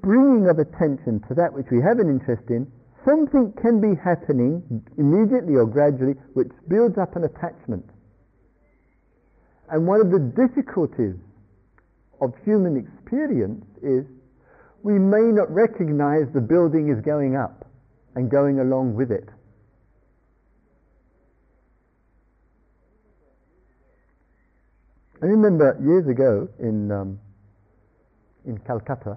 bringing 0.00 0.48
of 0.48 0.58
attention 0.58 1.20
to 1.28 1.34
that 1.34 1.52
which 1.52 1.66
we 1.70 1.82
have 1.82 1.98
an 1.98 2.08
interest 2.08 2.48
in, 2.48 2.70
something 3.04 3.52
can 3.60 3.80
be 3.80 3.92
happening 4.00 4.62
immediately 4.96 5.56
or 5.56 5.66
gradually 5.66 6.14
which 6.32 6.48
builds 6.68 6.96
up 6.96 7.16
an 7.16 7.24
attachment. 7.24 7.84
And 9.68 9.86
one 9.86 10.00
of 10.00 10.10
the 10.10 10.20
difficulties 10.20 11.16
of 12.20 12.32
human 12.44 12.76
experience 12.76 13.64
is 13.82 14.06
we 14.82 14.98
may 14.98 15.32
not 15.32 15.52
recognize 15.52 16.32
the 16.32 16.40
building 16.40 16.88
is 16.88 17.04
going 17.04 17.36
up 17.36 17.64
and 18.14 18.30
going 18.30 18.60
along 18.60 18.94
with 18.94 19.10
it. 19.10 19.28
I 25.22 25.26
remember 25.26 25.78
years 25.82 26.06
ago 26.06 26.48
in 26.58 26.92
um, 26.92 27.18
in 28.46 28.58
Calcutta, 28.58 29.16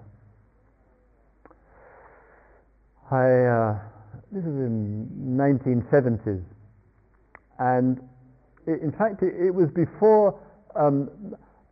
I, 3.11 3.15
uh, 3.15 3.79
this 4.31 4.43
is 4.43 4.47
in 4.47 5.07
1970s, 5.39 6.43
and 7.59 7.99
it, 8.65 8.81
in 8.81 8.91
fact 8.91 9.21
it, 9.21 9.33
it, 9.39 9.51
was 9.53 9.69
before 9.69 10.39
um, 10.75 11.09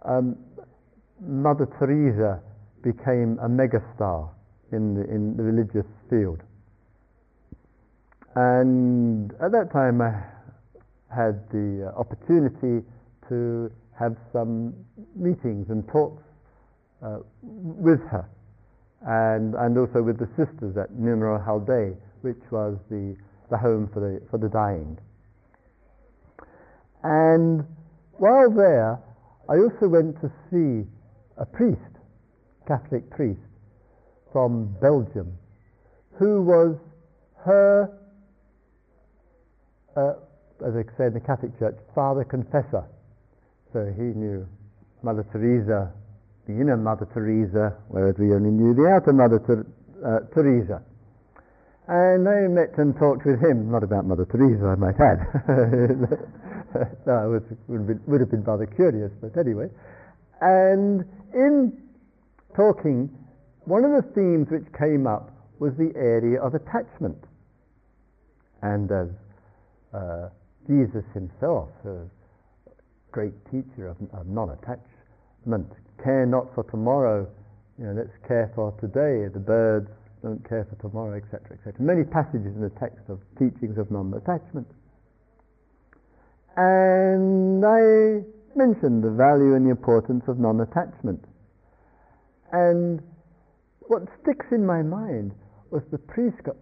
um, 0.04 0.38
Mother 1.20 1.68
Teresa 1.80 2.42
became 2.84 3.38
a 3.42 3.50
megastar 3.50 4.30
in 4.72 4.94
the, 4.96 5.04
in 5.14 5.36
the 5.36 5.44
religious 5.44 5.90
field. 6.10 6.40
And 8.36 9.32
at 9.42 9.52
that 9.52 9.72
time 9.72 10.02
I 10.02 10.12
had 11.14 11.50
the 11.50 11.92
uh, 11.92 12.00
opportunity 12.00 12.86
to 13.30 13.72
have 13.98 14.18
some 14.34 14.74
meetings 15.16 15.68
and 15.70 15.88
talks 15.88 16.24
uh, 17.02 17.20
with 17.42 18.02
her 18.12 18.28
and, 19.08 19.56
and 19.56 19.78
also 19.78 20.02
with 20.02 20.18
the 20.20 20.28
sisters 20.36 20.76
at 20.78 20.92
Nirmal 20.92 21.46
Hriday, 21.46 21.96
which 22.22 22.42
was 22.52 22.78
the, 22.90 23.16
the 23.50 23.58
home 23.58 23.90
for 23.94 24.00
the, 24.00 24.22
for 24.30 24.38
the 24.38 24.50
dying. 24.50 24.98
And 27.04 27.66
while 28.18 28.50
there, 28.52 29.00
I 29.48 29.58
also 29.58 29.88
went 29.88 30.20
to 30.22 30.32
see 30.50 30.90
a 31.38 31.46
priest, 31.46 31.80
Catholic 32.68 33.10
priest, 33.12 33.40
from 34.32 34.76
Belgium, 34.82 35.38
who 36.18 36.42
was 36.42 36.76
her, 37.46 37.96
uh, 39.96 40.14
as 40.66 40.74
I 40.76 40.84
say 40.98 41.08
in 41.08 41.14
the 41.14 41.20
Catholic 41.20 41.58
Church, 41.60 41.76
father 41.94 42.24
confessor. 42.24 42.86
So 43.74 43.92
he 43.96 44.16
knew 44.16 44.48
Mother 45.04 45.26
Teresa 45.32 45.92
the 46.48 46.54
inner 46.54 46.78
Mother 46.78 47.08
Teresa, 47.14 47.76
whereas 47.88 48.16
we 48.18 48.34
only 48.34 48.52
knew 48.52 48.74
the 48.74 48.86
outer 48.86 49.14
Mother 49.14 49.42
Ter- 49.42 49.66
uh, 50.06 50.20
Teresa. 50.34 50.82
And 51.88 52.28
I 52.28 52.48
met 52.48 52.78
and 52.78 52.98
talked 52.98 53.26
with 53.26 53.42
him, 53.42 53.72
not 53.72 53.84
about 53.84 54.06
Mother 54.06 54.26
Teresa, 54.26 54.66
I 54.66 54.76
might 54.76 54.98
add. 54.98 55.20
no, 57.06 57.14
I 57.14 57.26
was, 57.26 57.42
would, 57.68 58.22
have 58.22 58.32
been 58.32 58.44
rather 58.44 58.66
curious, 58.66 59.12
but 59.22 59.38
anyway. 59.38 59.70
And 60.42 61.06
in 61.34 61.78
talking, 62.56 63.10
one 63.66 63.84
of 63.86 63.92
the 63.92 64.06
themes 64.14 64.48
which 64.50 64.66
came 64.78 65.06
up 65.08 65.32
was 65.60 65.74
the 65.78 65.94
area 65.96 66.42
of 66.42 66.54
attachment. 66.54 67.18
And 68.62 68.92
as 68.92 69.10
uh, 69.96 70.30
Jesus 70.68 71.06
himself, 71.14 71.70
a 71.86 72.04
great 73.12 73.34
teacher 73.46 73.88
of, 73.88 73.98
of 74.14 74.28
non 74.28 74.50
attachment, 74.50 75.72
care 76.04 76.26
not 76.26 76.54
for 76.54 76.64
tomorrow, 76.70 77.28
you 77.80 77.86
know, 77.86 77.94
let's 77.94 78.16
care 78.28 78.52
for 78.56 78.72
today. 78.80 79.32
The 79.32 79.40
birds 79.40 79.90
don't 80.22 80.48
care 80.48 80.66
for 80.66 80.76
tomorrow, 80.82 81.18
etc., 81.18 81.58
etc. 81.58 81.74
Many 81.80 82.04
passages 82.04 82.56
in 82.56 82.62
the 82.62 82.74
text 82.80 83.04
of 83.10 83.20
teachings 83.38 83.78
of 83.78 83.92
non-attachment. 83.92 84.68
And 86.58 87.64
I 87.64 88.24
mentioned 88.56 89.04
the 89.04 89.12
value 89.12 89.56
and 89.56 89.66
the 89.66 89.72
importance 89.72 90.24
of 90.28 90.40
non-attachment. 90.40 91.24
And 92.52 93.02
what 93.82 94.04
sticks 94.24 94.48
in 94.52 94.66
my 94.66 94.82
mind 94.82 95.34
was 95.70 95.84
the 95.92 95.98
priest 95.98 96.38
got 96.44 96.56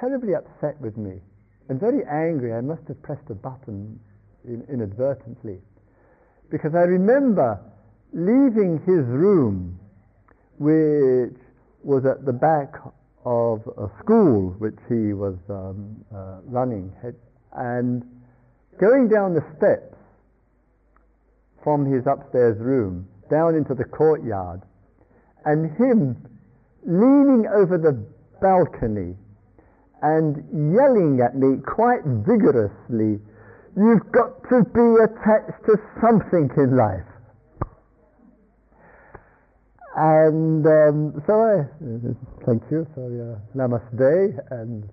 terribly 0.00 0.34
upset 0.34 0.80
with 0.80 0.96
me 0.96 1.20
and 1.68 1.80
very 1.80 2.04
angry. 2.04 2.52
I 2.52 2.60
must 2.60 2.82
have 2.88 3.00
pressed 3.02 3.28
a 3.30 3.34
button 3.34 3.98
in, 4.44 4.64
inadvertently 4.72 5.58
because 6.50 6.74
I 6.74 6.82
remember 6.82 7.58
leaving 8.12 8.78
his 8.86 9.04
room, 9.06 9.78
which 10.58 11.36
was 11.82 12.04
at 12.06 12.24
the 12.24 12.32
back 12.32 12.74
of 13.24 13.66
a 13.78 13.88
school 14.02 14.54
which 14.58 14.78
he 14.88 15.12
was 15.12 15.36
um, 15.48 16.04
uh, 16.14 16.40
running, 16.44 16.92
and 17.56 18.04
going 18.78 19.08
down 19.08 19.34
the 19.34 19.44
steps 19.56 19.96
from 21.62 21.86
his 21.86 22.06
upstairs 22.06 22.58
room 22.58 23.08
down 23.30 23.54
into 23.54 23.74
the 23.74 23.84
courtyard, 23.84 24.60
and 25.46 25.70
him 25.76 26.16
leaning 26.86 27.46
over 27.48 27.78
the 27.78 27.92
balcony 28.40 29.16
and 30.04 30.44
yelling 30.52 31.20
at 31.24 31.34
me 31.34 31.56
quite 31.64 32.04
vigorously, 32.04 33.18
You've 33.76 34.12
got 34.12 34.40
to 34.50 34.62
be 34.70 35.02
attached 35.02 35.64
to 35.66 35.76
something 36.00 36.48
in 36.56 36.76
life. 36.76 37.02
And 39.96 40.64
um, 40.64 41.22
so 41.26 41.42
I 41.42 41.66
thank 42.46 42.62
you 42.70 42.86
for 42.94 43.10
your 43.10 43.40
namaste 43.54 44.38
and 44.50 44.88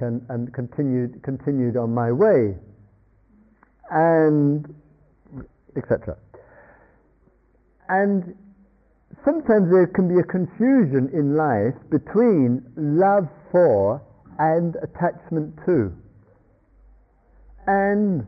and 0.00 0.52
continued 0.52 1.22
continued 1.22 1.76
on 1.76 1.94
my 1.94 2.12
way 2.12 2.56
and 3.90 4.74
etc. 5.76 6.16
And 7.88 8.34
sometimes 9.24 9.70
there 9.70 9.86
can 9.86 10.08
be 10.08 10.18
a 10.18 10.24
confusion 10.24 11.10
in 11.12 11.36
life 11.36 11.74
between 11.90 12.64
love 12.76 13.28
for 13.52 14.02
and 14.38 14.76
attachment 14.82 15.56
to. 15.66 15.92
And 17.66 18.26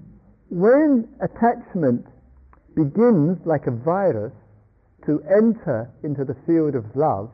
when 0.49 1.09
attachment 1.21 2.07
begins 2.75 3.39
like 3.45 3.67
a 3.67 3.71
virus 3.71 4.33
to 5.07 5.23
enter 5.29 5.91
into 6.03 6.25
the 6.25 6.37
field 6.47 6.75
of 6.75 6.85
love, 6.95 7.31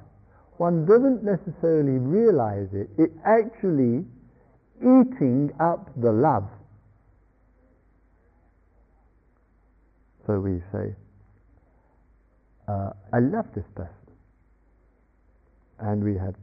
one 0.59 0.87
doesn't 0.87 1.25
necessarily 1.25 1.99
realize 1.99 2.69
it. 2.73 2.89
It 2.99 3.11
actually 3.25 4.05
eating 4.81 5.51
up 5.61 5.91
the 6.01 6.13
love. 6.13 6.49
So 10.27 10.39
we 10.39 10.61
say, 10.73 10.95
uh, 12.69 12.91
I 13.13 13.19
love 13.19 13.47
this 13.55 13.65
person. 13.75 13.95
And 15.81 16.05
we 16.05 16.15
have 16.15 16.35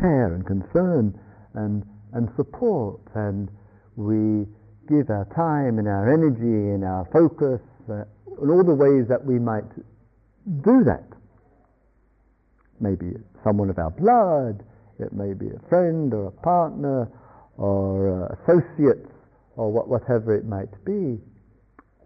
care 0.00 0.34
and 0.34 0.44
concern 0.44 1.18
and, 1.54 1.84
and 2.12 2.28
support, 2.36 3.00
and 3.14 3.48
we 3.96 4.46
give 4.88 5.10
our 5.10 5.26
time 5.36 5.78
and 5.78 5.86
our 5.86 6.12
energy 6.12 6.72
and 6.72 6.84
our 6.84 7.06
focus 7.12 7.60
uh, 7.90 8.04
in 8.42 8.50
all 8.50 8.64
the 8.64 8.74
ways 8.74 9.06
that 9.08 9.24
we 9.24 9.38
might 9.38 9.68
do 10.64 10.84
that. 10.84 11.04
Maybe 12.80 13.12
someone 13.44 13.70
of 13.70 13.78
our 13.78 13.90
blood, 13.90 14.64
it 14.98 15.12
may 15.12 15.34
be 15.34 15.46
a 15.46 15.68
friend 15.68 16.14
or 16.14 16.28
a 16.28 16.42
partner 16.42 17.10
or 17.56 18.08
uh, 18.08 18.36
associates 18.38 19.10
or 19.56 19.72
what, 19.72 19.88
whatever 19.88 20.34
it 20.34 20.46
might 20.46 20.72
be. 20.84 21.18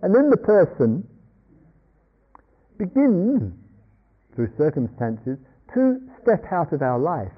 And 0.03 0.15
then 0.15 0.31
the 0.31 0.37
person 0.37 1.07
begins, 2.79 3.53
through 4.35 4.51
circumstances, 4.59 5.39
to 5.75 6.01
step 6.23 6.45
out 6.51 6.73
of 6.73 6.83
our 6.83 6.99
life. 6.99 7.33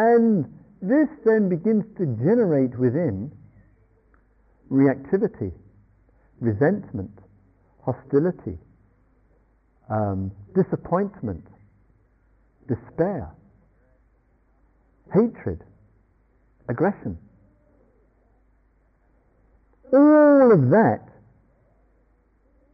And 0.00 0.46
this 0.80 1.08
then 1.26 1.50
begins 1.50 1.84
to 1.98 2.06
generate 2.24 2.78
within 2.78 3.30
reactivity, 4.72 5.52
resentment, 6.40 7.18
hostility, 7.84 8.56
um, 9.90 10.32
disappointment, 10.54 11.46
despair, 12.66 13.30
hatred, 15.12 15.62
aggression. 16.70 17.18
All 19.92 20.50
of 20.50 20.70
that 20.70 21.04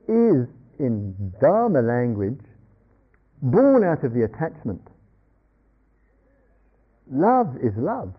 is, 0.07 0.47
in 0.79 1.33
Dharma 1.41 1.83
language, 1.83 2.45
born 3.43 3.83
out 3.83 4.05
of 4.05 4.15
the 4.15 4.23
attachment. 4.23 4.83
Love 7.11 7.57
is 7.62 7.73
love. 7.77 8.12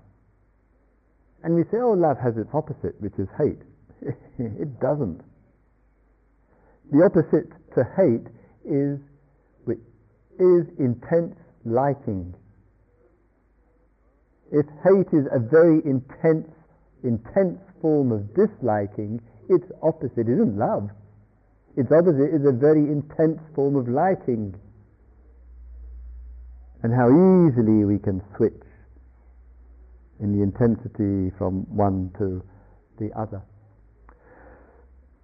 And 1.43 1.55
we 1.55 1.63
say, 1.63 1.77
oh, 1.77 1.91
love 1.91 2.17
has 2.23 2.37
its 2.37 2.49
opposite, 2.53 2.99
which 2.99 3.13
is 3.19 3.27
hate. 3.37 3.61
it 4.39 4.79
doesn't. 4.79 5.21
The 6.91 7.03
opposite 7.03 7.51
to 7.75 7.83
hate 7.95 8.27
is, 8.65 8.99
is 10.39 10.67
intense 10.79 11.35
liking. 11.65 12.33
If 14.51 14.65
hate 14.83 15.11
is 15.11 15.27
a 15.31 15.39
very 15.39 15.81
intense, 15.83 16.47
intense 17.03 17.59
form 17.81 18.11
of 18.11 18.33
disliking, 18.33 19.19
its 19.49 19.65
opposite 19.83 20.29
isn't 20.29 20.57
love. 20.57 20.89
Its 21.75 21.91
opposite 21.91 22.33
is 22.33 22.45
a 22.47 22.51
very 22.51 22.87
intense 22.87 23.39
form 23.53 23.75
of 23.75 23.87
liking. 23.87 24.55
And 26.83 26.93
how 26.93 27.09
easily 27.09 27.83
we 27.83 27.99
can 27.99 28.21
switch 28.37 28.66
in 30.19 30.37
the 30.37 30.43
intensity 30.43 31.31
from 31.37 31.65
one 31.75 32.11
to 32.17 32.43
the 32.99 33.11
other. 33.17 33.41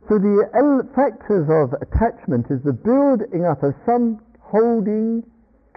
So 0.10 0.20
the 0.20 0.88
factors 0.96 1.48
of 1.50 1.74
attachment 1.82 2.48
is 2.52 2.62
the 2.64 2.74
building 2.74 3.46
up 3.46 3.64
of 3.64 3.74
some 3.86 4.22
holding, 4.42 5.24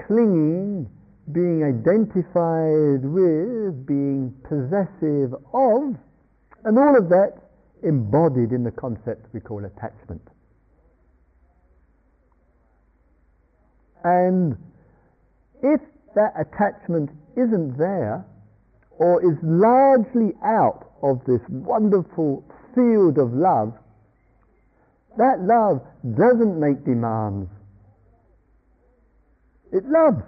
clinging, 0.06 0.90
being 1.32 1.62
identified 1.62 3.04
with, 3.04 3.86
being 3.86 4.34
possessive 4.42 5.32
of, 5.54 5.96
and 6.64 6.78
all 6.78 6.96
of 6.98 7.08
that 7.08 7.34
embodied 7.82 8.52
in 8.52 8.64
the 8.64 8.70
concept 8.72 9.26
we 9.32 9.40
call 9.40 9.64
attachment. 9.64 10.22
And 14.04 14.56
if 15.62 15.80
that 16.14 16.32
attachment 16.38 17.10
isn't 17.36 17.78
there, 17.78 18.24
or 18.98 19.22
is 19.22 19.36
largely 19.42 20.32
out 20.44 20.90
of 21.02 21.20
this 21.26 21.40
wonderful 21.48 22.44
field 22.74 23.18
of 23.18 23.32
love, 23.32 23.74
that 25.18 25.40
love 25.40 25.80
doesn't 26.16 26.60
make 26.60 26.84
demands. 26.84 27.48
It 29.72 29.84
loves. 29.86 30.22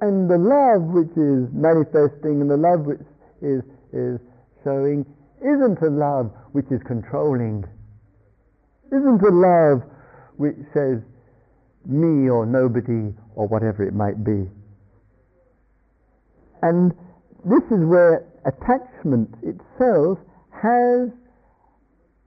And 0.00 0.30
the 0.30 0.38
love 0.38 0.82
which 0.94 1.12
is 1.12 1.50
manifesting 1.52 2.40
and 2.40 2.50
the 2.50 2.56
love 2.56 2.86
which 2.86 3.04
is, 3.42 3.62
is 3.92 4.18
showing 4.64 5.04
isn't 5.40 5.80
a 5.82 5.90
love 5.90 6.32
which 6.52 6.66
is 6.70 6.80
controlling. 6.86 7.64
Isn't 8.88 9.22
a 9.22 9.34
love 9.34 9.82
which 10.36 10.56
says 10.72 11.02
me 11.86 12.28
or 12.28 12.46
nobody 12.46 13.14
or 13.34 13.46
whatever 13.46 13.86
it 13.86 13.94
might 13.94 14.24
be. 14.24 14.48
And 16.62 16.92
this 17.44 17.64
is 17.70 17.84
where 17.84 18.26
attachment 18.44 19.30
itself 19.42 20.18
has 20.62 21.08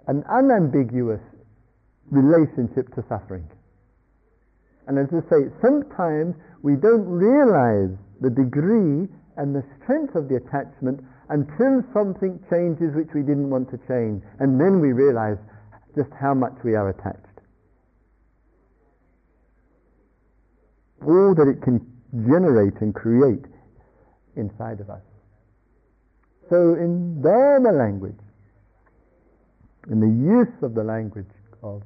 an 0.07 0.23
unambiguous 0.29 1.21
relationship 2.09 2.93
to 2.95 3.03
suffering. 3.07 3.47
And 4.87 4.99
as 4.99 5.07
I 5.13 5.21
say, 5.29 5.49
sometimes 5.61 6.35
we 6.61 6.75
don't 6.75 7.07
realize 7.07 7.95
the 8.21 8.29
degree 8.29 9.07
and 9.37 9.55
the 9.55 9.63
strength 9.81 10.15
of 10.15 10.29
the 10.29 10.35
attachment 10.35 10.99
until 11.29 11.81
something 11.93 12.39
changes 12.49 12.93
which 12.95 13.09
we 13.15 13.21
didn't 13.21 13.49
want 13.49 13.71
to 13.71 13.77
change. 13.87 14.21
And 14.39 14.59
then 14.59 14.79
we 14.81 14.91
realize 14.91 15.37
just 15.95 16.09
how 16.19 16.33
much 16.33 16.53
we 16.63 16.75
are 16.75 16.89
attached. 16.89 17.19
All 21.05 21.33
that 21.35 21.47
it 21.47 21.61
can 21.61 21.79
generate 22.27 22.79
and 22.81 22.93
create 22.93 23.45
inside 24.35 24.79
of 24.79 24.89
us. 24.89 25.01
So 26.49 26.75
in 26.75 27.21
Dharma 27.21 27.71
language, 27.71 28.19
in 29.89 29.99
the 29.99 30.07
use 30.07 30.53
of 30.61 30.75
the 30.75 30.83
language 30.83 31.31
of 31.61 31.81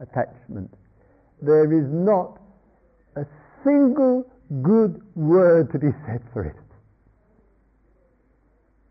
attachment, 0.00 0.70
there 1.42 1.72
is 1.72 1.86
not 1.90 2.40
a 3.16 3.24
single 3.64 4.24
good 4.62 5.02
word 5.14 5.72
to 5.72 5.78
be 5.78 5.88
said 6.06 6.22
for 6.32 6.44
it. 6.44 6.56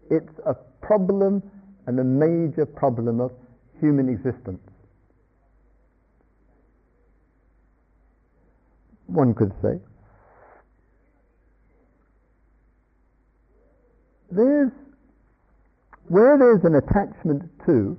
It's 0.10 0.40
a 0.46 0.56
problem 0.82 1.42
and 1.88 2.00
a 2.00 2.04
major 2.04 2.66
problem 2.66 3.20
of 3.20 3.32
human 3.80 4.10
existence. 4.10 4.62
One 9.08 9.34
could 9.34 9.52
say. 9.62 9.80
there's, 14.36 14.72
where 16.08 16.38
there's 16.38 16.64
an 16.64 16.76
attachment 16.76 17.44
to 17.66 17.98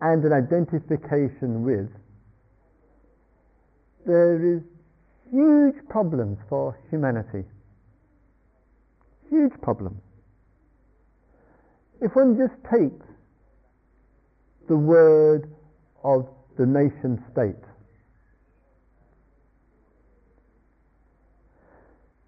and 0.00 0.24
an 0.24 0.32
identification 0.32 1.62
with, 1.62 1.88
there 4.06 4.56
is 4.56 4.62
huge 5.30 5.76
problems 5.88 6.38
for 6.48 6.76
humanity. 6.90 7.44
Huge 9.28 9.52
problems. 9.62 10.00
If 12.00 12.16
one 12.16 12.36
just 12.36 12.54
takes 12.64 13.04
the 14.68 14.76
word 14.76 15.50
of 16.02 16.26
the 16.58 16.66
nation 16.66 17.22
state, 17.32 17.54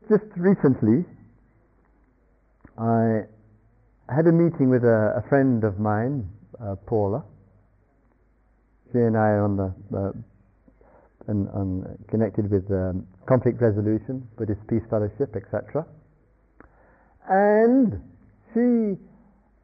just 0.08 0.24
recently 0.36 1.04
I 2.78 3.22
had 4.08 4.26
a 4.26 4.32
meeting 4.32 4.68
with 4.70 4.84
a, 4.84 5.22
a 5.24 5.28
friend 5.28 5.64
of 5.64 5.78
mine, 5.78 6.28
uh, 6.60 6.76
Paula. 6.86 7.24
She 8.92 8.98
and 8.98 9.16
I 9.16 9.40
are 9.40 9.44
on 9.44 9.56
the 9.56 9.74
uh, 9.96 10.12
and, 11.28 11.48
and 11.54 12.08
connected 12.08 12.50
with 12.50 12.70
um, 12.70 13.06
conflict 13.26 13.60
resolution, 13.60 14.26
Buddhist 14.36 14.60
Peace 14.68 14.82
Fellowship, 14.90 15.36
etc. 15.36 15.86
And 17.28 18.02
she 18.52 18.98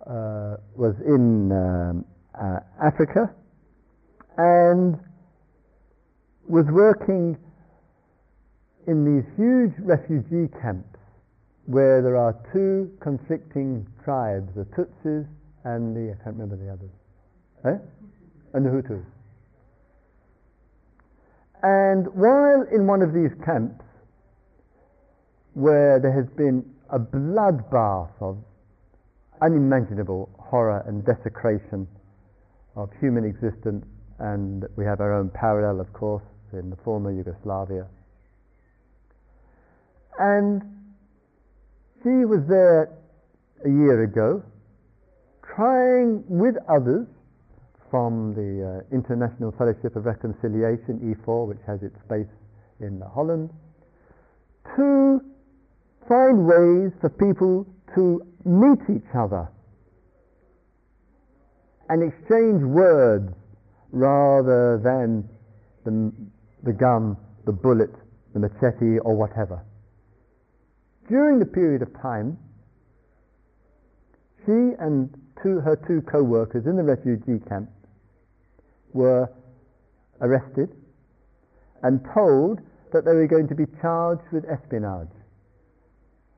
uh, 0.06 0.56
was 0.76 0.94
in 1.04 1.52
um, 1.52 2.04
uh, 2.34 2.60
Africa 2.82 3.34
and 4.36 4.98
was 6.48 6.64
working 6.70 7.36
in 8.86 9.04
these 9.04 9.26
huge 9.36 9.74
refugee 9.84 10.48
camps 10.62 10.97
where 11.68 12.00
there 12.00 12.16
are 12.16 12.34
two 12.50 12.90
conflicting 12.98 13.86
tribes, 14.02 14.48
the 14.56 14.64
Tutsis 14.72 15.28
and 15.64 15.94
the, 15.94 16.16
I 16.18 16.24
can't 16.24 16.34
remember 16.36 16.56
the 16.56 16.72
others, 16.72 16.90
eh? 17.66 17.76
and 18.54 18.64
the 18.64 18.70
Hutus. 18.70 19.04
And 21.62 22.06
while 22.14 22.64
in 22.72 22.86
one 22.86 23.02
of 23.02 23.12
these 23.12 23.36
camps, 23.44 23.84
where 25.52 26.00
there 26.00 26.12
has 26.12 26.24
been 26.38 26.64
a 26.88 26.98
bloodbath 26.98 28.12
of 28.22 28.38
unimaginable 29.42 30.30
horror 30.38 30.82
and 30.86 31.04
desecration 31.04 31.86
of 32.76 32.88
human 32.98 33.26
existence, 33.26 33.84
and 34.20 34.64
we 34.76 34.86
have 34.86 35.02
our 35.02 35.12
own 35.12 35.28
parallel, 35.34 35.80
of 35.80 35.92
course, 35.92 36.24
in 36.54 36.70
the 36.70 36.76
former 36.76 37.12
Yugoslavia. 37.12 37.86
And 40.18 40.77
she 42.02 42.24
was 42.24 42.40
there 42.48 42.90
a 43.64 43.68
year 43.68 44.04
ago, 44.04 44.42
trying 45.54 46.22
with 46.28 46.54
others 46.68 47.06
from 47.90 48.34
the 48.34 48.84
uh, 48.84 48.94
International 48.94 49.52
Fellowship 49.58 49.96
of 49.96 50.04
Reconciliation, 50.04 51.00
IFOR, 51.02 51.48
which 51.48 51.58
has 51.66 51.82
its 51.82 51.96
base 52.08 52.30
in 52.80 53.02
Holland, 53.14 53.50
to 54.76 55.20
find 56.08 56.46
ways 56.46 56.92
for 57.00 57.10
people 57.10 57.66
to 57.94 58.22
meet 58.44 58.80
each 58.94 59.10
other 59.14 59.48
and 61.88 62.02
exchange 62.02 62.62
words 62.62 63.32
rather 63.90 64.78
than 64.84 65.28
the, 65.84 66.12
the 66.64 66.72
gun, 66.72 67.16
the 67.46 67.52
bullet, 67.52 67.90
the 68.34 68.40
machete, 68.40 68.98
or 69.00 69.16
whatever. 69.16 69.64
During 71.08 71.38
the 71.38 71.46
period 71.46 71.82
of 71.82 71.88
time, 72.00 72.38
she 74.44 74.52
and 74.78 75.08
two, 75.42 75.60
her 75.60 75.76
two 75.86 76.02
co 76.02 76.22
workers 76.22 76.66
in 76.66 76.76
the 76.76 76.82
refugee 76.82 77.42
camp 77.48 77.70
were 78.92 79.28
arrested 80.20 80.70
and 81.82 82.00
told 82.14 82.60
that 82.92 83.04
they 83.04 83.12
were 83.12 83.26
going 83.26 83.48
to 83.48 83.54
be 83.54 83.64
charged 83.80 84.24
with 84.32 84.44
espionage. 84.44 85.08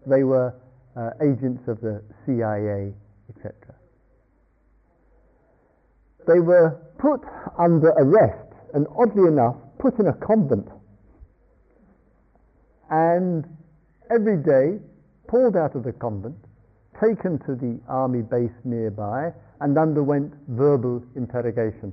They 0.07 0.25
were 0.25 0.55
uh, 0.97 1.11
agents 1.23 1.67
of 1.67 1.81
the 1.81 2.03
CIA, 2.27 2.93
etc. 3.29 3.55
They 6.27 6.41
were 6.41 6.79
put 6.99 7.21
under 7.59 7.89
arrest 7.89 8.53
and, 8.75 8.87
oddly 8.97 9.27
enough, 9.27 9.57
put 9.79 9.99
in 9.99 10.07
a 10.07 10.13
convent 10.13 10.69
and 12.91 13.45
every 14.11 14.37
day 14.37 14.79
pulled 15.29 15.57
out 15.57 15.75
of 15.75 15.85
the 15.85 15.93
convent, 15.93 16.37
taken 17.01 17.39
to 17.47 17.55
the 17.55 17.81
army 17.89 18.23
base 18.23 18.51
nearby, 18.65 19.33
and 19.61 19.79
underwent 19.79 20.33
verbal 20.49 21.03
interrogation. 21.17 21.93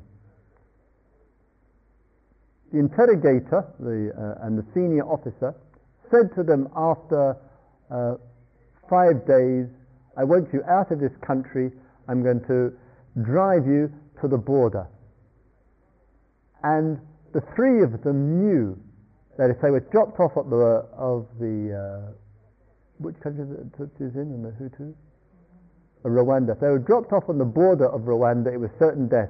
The 2.71 2.79
interrogator 2.79 3.65
the, 3.79 4.11
uh, 4.11 4.45
and 4.45 4.57
the 4.57 4.65
senior 4.73 5.03
officer 5.03 5.55
said 6.11 6.33
to 6.35 6.43
them 6.43 6.67
after 6.75 7.37
uh, 7.91 8.15
five 8.89 9.25
days, 9.27 9.67
I 10.17 10.23
want 10.23 10.51
you 10.51 10.63
out 10.67 10.91
of 10.91 10.99
this 10.99 11.11
country, 11.25 11.71
I'm 12.07 12.23
going 12.23 12.41
to 12.47 12.73
drive 13.23 13.67
you 13.67 13.91
to 14.21 14.27
the 14.27 14.37
border. 14.37 14.87
And 16.63 16.99
the 17.33 17.41
three 17.55 17.83
of 17.83 18.03
them 18.03 18.43
knew 18.43 18.77
that 19.37 19.49
if 19.49 19.61
they 19.61 19.69
were 19.69 19.79
dropped 19.79 20.19
off 20.19 20.37
at 20.37 20.49
the, 20.49 20.85
of 20.97 21.27
the, 21.39 21.73
uh, 21.73 22.11
which 22.97 23.19
country 23.21 23.43
it 23.43 23.71
Tutsis 23.77 24.15
in, 24.15 24.33
and 24.33 24.45
the 24.45 24.51
Hutus? 24.51 24.93
Rwanda. 26.03 26.53
If 26.53 26.59
they 26.61 26.69
were 26.69 26.79
dropped 26.79 27.11
off 27.11 27.27
on 27.27 27.37
the 27.37 27.45
border 27.45 27.87
of 27.87 28.01
Rwanda, 28.01 28.53
it 28.53 28.57
was 28.57 28.69
certain 28.79 29.07
death 29.09 29.29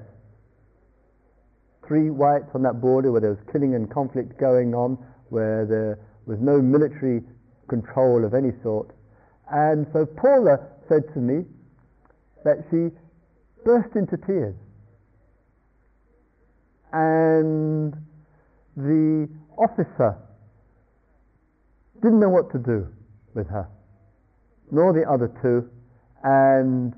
three 1.87 2.09
whites 2.09 2.49
on 2.53 2.61
that 2.63 2.81
border 2.81 3.11
where 3.11 3.21
there 3.21 3.31
was 3.31 3.39
killing 3.51 3.73
and 3.73 3.89
conflict 3.89 4.37
going 4.37 4.75
on, 4.75 4.97
where 5.29 5.65
there 5.65 5.99
was 6.25 6.37
no 6.41 6.61
military 6.61 7.21
control 7.69 8.25
of 8.25 8.33
any 8.33 8.51
sort. 8.61 8.91
And 9.49 9.87
so 9.93 10.05
Paula 10.05 10.59
said 10.89 11.03
to 11.13 11.19
me 11.19 11.45
that 12.43 12.65
she 12.69 12.89
burst 13.63 13.95
into 13.95 14.17
tears. 14.17 14.55
And 16.91 17.93
the 18.75 19.29
officer 19.57 20.17
didn't 22.01 22.19
know 22.19 22.29
what 22.29 22.51
to 22.51 22.59
do 22.59 22.87
with 23.33 23.47
her, 23.47 23.67
nor 24.71 24.93
the 24.93 25.03
other 25.09 25.31
two, 25.41 25.69
and 26.23 26.93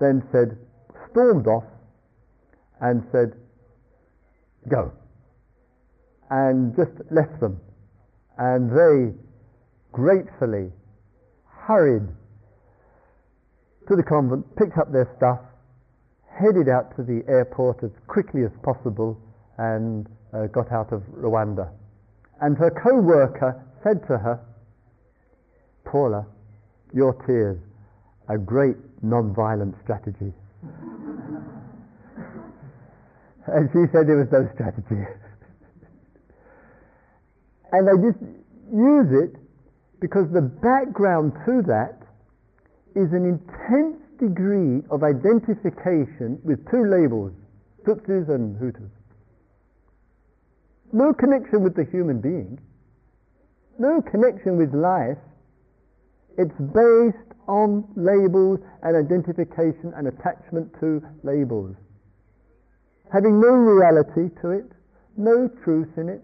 then 0.00 0.22
said, 0.32 0.56
stormed 1.10 1.46
off 1.46 1.64
and 2.80 3.02
said, 3.10 3.32
go. 4.68 4.92
And 6.30 6.76
just 6.76 6.92
left 7.10 7.40
them. 7.40 7.60
And 8.36 8.70
they 8.70 9.18
gratefully 9.92 10.70
hurried 11.66 12.06
to 13.88 13.96
the 13.96 14.02
convent, 14.02 14.44
picked 14.56 14.78
up 14.78 14.92
their 14.92 15.08
stuff, 15.16 15.40
headed 16.30 16.68
out 16.68 16.94
to 16.96 17.02
the 17.02 17.24
airport 17.28 17.82
as 17.82 17.90
quickly 18.06 18.44
as 18.44 18.52
possible, 18.62 19.18
and 19.56 20.06
uh, 20.32 20.46
got 20.46 20.70
out 20.72 20.92
of 20.92 21.02
Rwanda. 21.16 21.70
And 22.40 22.56
her 22.56 22.70
co 22.70 23.00
worker 23.00 23.64
said 23.82 24.02
to 24.08 24.18
her, 24.18 24.40
Paula, 25.84 26.26
your 26.94 27.14
tears, 27.26 27.58
a 28.28 28.38
great 28.38 28.76
non-violent 29.02 29.74
strategy. 29.82 30.32
And 33.48 33.70
she 33.72 33.90
said 33.92 34.06
there 34.06 34.18
was 34.18 34.28
no 34.30 34.48
strategy. 34.52 35.08
and 37.72 37.88
I 37.88 37.94
just 37.96 38.20
use 38.68 39.08
it 39.24 39.40
because 40.00 40.28
the 40.32 40.42
background 40.42 41.32
to 41.46 41.62
that 41.64 41.96
is 42.94 43.12
an 43.12 43.24
intense 43.24 43.96
degree 44.20 44.82
of 44.90 45.02
identification 45.02 46.38
with 46.44 46.60
two 46.70 46.84
labels, 46.84 47.32
Tutsis 47.86 48.28
and 48.28 48.56
Hutus. 48.60 48.90
No 50.92 51.12
connection 51.12 51.62
with 51.62 51.74
the 51.74 51.84
human 51.84 52.20
being, 52.20 52.58
no 53.78 54.02
connection 54.02 54.56
with 54.56 54.74
life. 54.74 55.18
It's 56.36 56.54
based 56.58 57.34
on 57.48 57.84
labels 57.96 58.60
and 58.82 58.96
identification 58.96 59.92
and 59.96 60.08
attachment 60.08 60.72
to 60.80 61.02
labels 61.22 61.76
having 63.12 63.40
no 63.40 63.48
reality 63.48 64.34
to 64.42 64.50
it, 64.50 64.70
no 65.16 65.48
truth 65.64 65.88
in 65.96 66.08
it, 66.08 66.22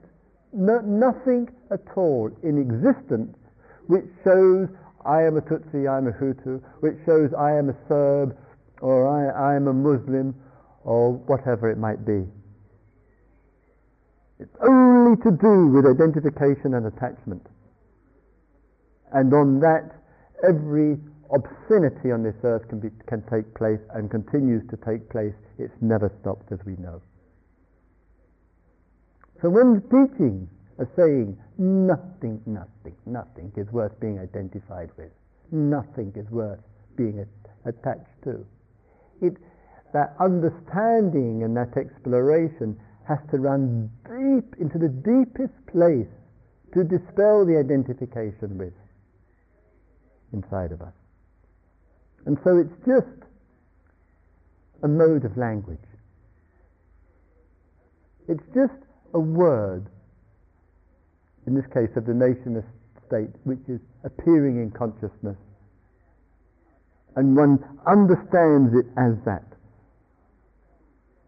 no, 0.53 0.81
nothing 0.81 1.48
at 1.70 1.83
all 1.96 2.31
in 2.42 2.59
existence 2.59 3.37
which 3.87 4.05
shows 4.22 4.68
I 5.05 5.22
am 5.22 5.37
a 5.37 5.42
Tutsi, 5.42 5.90
I 5.90 5.98
am 5.98 6.07
a 6.07 6.12
Hutu, 6.12 6.62
which 6.81 6.94
shows 7.05 7.31
I 7.37 7.53
am 7.53 7.68
a 7.68 7.77
Serb, 7.88 8.37
or 8.81 9.09
I, 9.09 9.53
I 9.53 9.57
am 9.57 9.68
a 9.68 9.72
Muslim, 9.72 10.35
or 10.85 11.12
whatever 11.12 11.70
it 11.70 11.77
might 11.77 12.07
be. 12.07 12.24
It's 14.38 14.57
only 14.61 15.16
to 15.23 15.31
do 15.31 15.68
with 15.68 15.87
identification 15.87 16.75
and 16.75 16.87
attachment. 16.87 17.47
And 19.12 19.33
on 19.33 19.61
that, 19.61 19.94
every 20.42 20.99
obscenity 21.33 22.11
on 22.11 22.23
this 22.23 22.35
earth 22.42 22.68
can, 22.68 22.81
be, 22.81 22.90
can 23.07 23.23
take 23.31 23.55
place 23.55 23.81
and 23.94 24.11
continues 24.11 24.62
to 24.70 24.77
take 24.77 25.09
place. 25.09 25.35
It's 25.59 25.75
never 25.81 26.11
stopped, 26.20 26.51
as 26.51 26.59
we 26.66 26.75
know. 26.77 27.01
So 29.40 29.51
when 29.51 29.75
the 29.75 29.81
teachings 29.81 30.49
are 30.79 30.88
saying 30.97 31.38
nothing, 31.59 32.40
nothing, 32.47 32.97
nothing 33.07 33.53
is 33.57 33.70
worth 33.70 33.99
being 34.01 34.18
identified 34.18 34.90
with, 34.97 35.12
nothing 35.53 36.12
is 36.16 36.29
worth 36.31 36.61
being 36.97 37.25
attached 37.64 38.23
to, 38.25 38.44
it, 39.23 39.37
that 39.92 40.14
understanding 40.18 41.44
and 41.44 41.57
that 41.57 41.77
exploration 41.77 42.77
has 43.07 43.19
to 43.31 43.38
run 43.38 43.90
deep 44.05 44.55
into 44.61 44.79
the 44.79 44.88
deepest 44.88 45.55
place 45.67 46.09
to 46.73 46.85
dispel 46.85 47.45
the 47.47 47.57
identification 47.59 48.59
with 48.59 48.73
inside 50.33 50.73
of 50.73 50.81
us. 50.83 50.93
And 52.27 52.38
so 52.43 52.59
it's 52.59 52.75
just 52.87 53.25
a 54.83 54.88
mode 54.88 55.25
of 55.25 55.37
language. 55.37 55.79
It's 58.29 58.43
just 58.55 58.73
a 59.12 59.21
word, 59.21 59.87
in 61.47 61.55
this 61.55 61.67
case 61.73 61.95
of 61.97 62.07
the 62.07 62.14
nationist 62.14 62.69
state, 63.07 63.31
which 63.45 63.61
is 63.69 63.81
appearing 64.03 64.57
in 64.57 64.71
consciousness. 64.71 65.37
And 67.17 67.37
one 67.37 67.62
understands 67.87 68.75
it 68.75 68.87
as 68.97 69.14
that. 69.25 69.54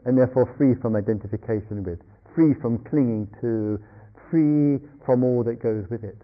And 0.06 0.16
therefore 0.16 0.54
free 0.56 0.74
from 0.80 0.94
identification 0.94 1.82
with, 1.82 1.98
free 2.34 2.54
from 2.54 2.78
clinging 2.84 3.28
to, 3.40 3.78
free 4.30 4.78
from 5.04 5.24
all 5.24 5.42
that 5.42 5.60
goes 5.60 5.84
with 5.90 6.04
it. 6.04 6.16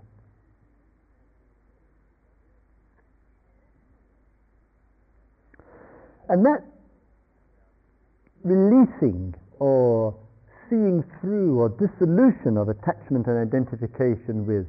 And 6.28 6.46
that 6.46 6.64
releasing 8.44 9.34
or 9.58 10.16
seeing 10.70 11.04
through 11.20 11.58
or 11.58 11.68
dissolution 11.68 12.56
of 12.56 12.68
attachment 12.68 13.26
and 13.26 13.36
identification 13.36 14.46
with 14.46 14.66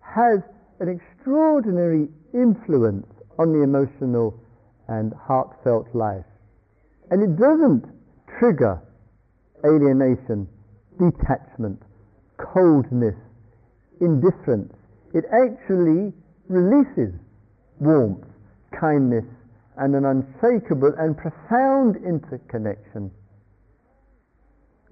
has 0.00 0.40
an 0.80 0.88
extraordinary 0.88 2.08
influence 2.34 3.06
on 3.38 3.52
the 3.52 3.62
emotional 3.62 4.34
and 4.88 5.12
heartfelt 5.14 5.86
life. 5.94 6.24
And 7.10 7.22
it 7.22 7.38
doesn't 7.38 7.84
trigger 8.38 8.80
alienation, 9.64 10.48
detachment, 10.98 11.80
coldness, 12.36 13.14
indifference. 14.00 14.72
It 15.14 15.24
actually 15.32 16.12
releases 16.48 17.14
warmth, 17.78 18.26
kindness, 18.78 19.24
and 19.76 19.94
an 19.94 20.04
unshakable 20.04 20.92
and 20.98 21.16
profound 21.16 21.96
interconnection 21.96 23.10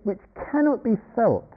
which 0.05 0.21
cannot 0.51 0.83
be 0.83 0.97
felt 1.15 1.53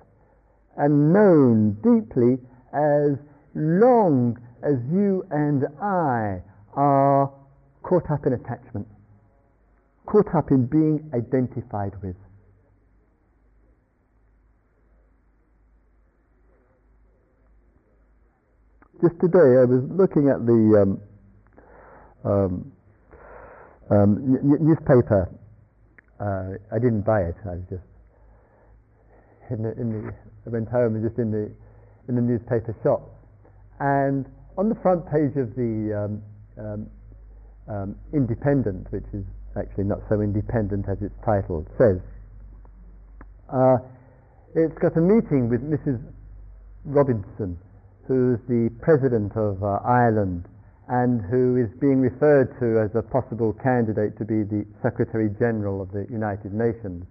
and 0.78 1.14
known 1.14 1.74
deeply 1.84 2.38
as 2.74 3.18
long 3.56 4.38
as 4.64 4.76
you 4.92 5.26
and 5.32 5.66
I 5.82 6.42
are 6.74 7.32
caught 7.84 8.10
up 8.12 8.26
in 8.26 8.34
attachment, 8.34 8.88
caught 10.06 10.34
up 10.36 10.52
in 10.52 10.66
being 10.66 11.10
identified 11.14 11.94
with. 12.02 12.16
Just 19.02 19.20
today, 19.20 19.60
I 19.60 19.66
was 19.66 19.84
looking 19.92 20.30
at 20.30 20.46
the 20.46 20.62
um, 20.82 21.02
um, 22.24 22.72
um, 23.92 24.38
n- 24.38 24.58
newspaper. 24.62 25.30
Uh, 26.20 26.56
I 26.74 26.80
didn't 26.80 27.02
buy 27.02 27.22
it. 27.24 27.36
I 27.44 27.56
was 27.56 27.64
just 27.70 27.84
in 29.50 29.64
the, 29.64 29.72
in 29.76 29.92
the 29.92 30.14
I 30.46 30.50
went 30.50 30.70
home 30.70 30.96
and 30.96 31.04
just 31.04 31.20
in 31.20 31.32
the 31.32 31.52
in 32.08 32.16
the 32.16 32.22
newspaper 32.22 32.76
shop, 32.84 33.10
and 33.80 34.26
on 34.58 34.70
the 34.70 34.76
front 34.76 35.06
page 35.06 35.36
of 35.36 35.56
the 35.56 35.74
um, 35.96 36.22
um, 36.58 36.88
um, 37.68 37.96
Independent, 38.14 38.88
which 38.92 39.06
is 39.14 39.26
actually 39.58 39.86
not 39.86 40.00
so 40.10 40.22
independent 40.22 40.88
as 40.90 41.02
its 41.02 41.16
title 41.26 41.66
says, 41.78 42.00
uh, 43.50 43.78
it's 44.56 44.78
got 44.80 44.96
a 44.98 45.02
meeting 45.02 45.50
with 45.50 45.62
Mrs. 45.62 46.02
Robinson, 46.86 47.58
who's 48.08 48.40
the 48.48 48.70
president 48.82 49.36
of 49.36 49.64
uh, 49.64 49.80
Ireland 49.86 50.46
and 50.90 51.22
who 51.22 51.56
is 51.56 51.70
being 51.80 52.02
referred 52.02 52.52
to 52.60 52.80
as 52.84 52.92
a 52.96 53.02
possible 53.02 53.54
candidate 53.64 54.18
to 54.18 54.26
be 54.26 54.44
the 54.44 54.66
Secretary 54.82 55.30
General 55.40 55.82
of 55.82 55.92
the 55.92 56.06
United 56.12 56.54
Nations. 56.54 57.06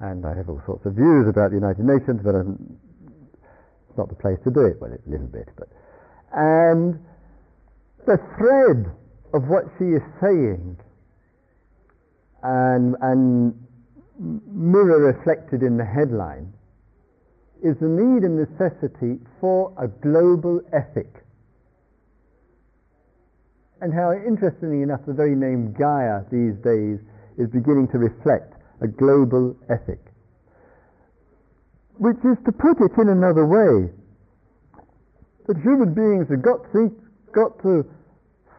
And 0.00 0.24
I 0.24 0.34
have 0.34 0.48
all 0.48 0.62
sorts 0.64 0.86
of 0.86 0.94
views 0.94 1.28
about 1.28 1.50
the 1.50 1.56
United 1.56 1.84
Nations, 1.84 2.20
but 2.24 2.34
I'm, 2.34 2.56
it's 3.88 3.98
not 3.98 4.08
the 4.08 4.16
place 4.16 4.38
to 4.44 4.50
do 4.50 4.64
it. 4.64 4.80
Well, 4.80 4.92
it's 4.92 5.06
a 5.06 5.10
little 5.10 5.28
bit, 5.28 5.48
but 5.56 5.68
and 6.34 6.98
the 8.06 8.18
thread 8.36 8.90
of 9.32 9.46
what 9.46 9.64
she 9.78 9.84
is 9.94 10.02
saying 10.20 10.76
and, 12.44 12.94
and 13.00 13.54
mirror 14.46 15.00
reflected 15.00 15.62
in 15.62 15.76
the 15.76 15.84
headline 15.84 16.52
is 17.64 17.74
the 17.80 17.88
need 17.88 18.22
and 18.22 18.36
necessity 18.36 19.18
for 19.40 19.72
a 19.80 19.88
global 19.88 20.60
ethic. 20.72 21.24
And 23.80 23.92
how, 23.92 24.12
interestingly 24.12 24.82
enough, 24.82 25.00
the 25.06 25.14
very 25.14 25.34
name 25.34 25.72
Gaia 25.72 26.20
these 26.30 26.54
days 26.62 27.00
is 27.38 27.48
beginning 27.48 27.88
to 27.92 27.98
reflect 27.98 28.52
a 28.80 28.86
global 28.86 29.56
ethic. 29.70 30.00
Which 31.96 32.18
is 32.18 32.36
to 32.44 32.52
put 32.52 32.80
it 32.84 32.92
in 33.00 33.08
another 33.08 33.46
way, 33.46 33.90
that 35.46 35.56
human 35.56 35.94
beings 35.94 36.28
have 36.28 36.42
got, 36.42 36.60
think, 36.72 36.92
got 37.32 37.56
to 37.62 37.84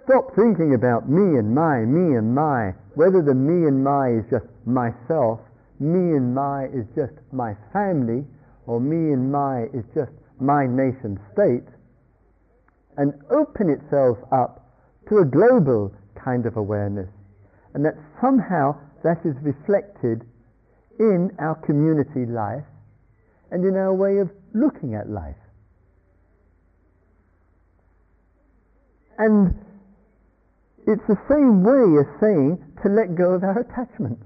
stop 0.03 0.33
thinking 0.35 0.73
about 0.73 1.09
me 1.09 1.37
and 1.37 1.53
my, 1.53 1.85
me 1.85 2.17
and 2.17 2.33
my, 2.33 2.73
whether 2.95 3.21
the 3.21 3.33
me 3.33 3.67
and 3.67 3.83
my 3.83 4.19
is 4.19 4.25
just 4.31 4.47
myself, 4.65 5.39
me 5.79 6.15
and 6.15 6.33
my 6.33 6.65
is 6.65 6.85
just 6.95 7.13
my 7.31 7.53
family, 7.73 8.25
or 8.65 8.79
me 8.79 9.13
and 9.13 9.31
my 9.31 9.63
is 9.73 9.85
just 9.93 10.11
my 10.39 10.65
nation 10.65 11.19
state, 11.33 11.67
and 12.97 13.13
open 13.29 13.69
itself 13.69 14.17
up 14.31 14.71
to 15.09 15.19
a 15.19 15.25
global 15.25 15.93
kind 16.15 16.45
of 16.45 16.57
awareness. 16.57 17.09
And 17.73 17.83
that 17.85 17.95
somehow 18.21 18.75
that 19.03 19.19
is 19.25 19.35
reflected 19.43 20.23
in 20.97 21.31
our 21.39 21.55
community 21.55 22.25
life 22.25 22.63
and 23.51 23.65
in 23.65 23.75
our 23.75 23.93
way 23.93 24.17
of 24.17 24.31
looking 24.53 24.95
at 24.95 25.09
life. 25.09 25.35
And 29.17 29.64
it's 30.87 31.05
the 31.07 31.17
same 31.29 31.63
way 31.63 31.99
as 31.99 32.07
saying 32.21 32.61
to 32.83 32.89
let 32.89 33.15
go 33.15 33.33
of 33.33 33.43
our 33.43 33.59
attachments, 33.59 34.25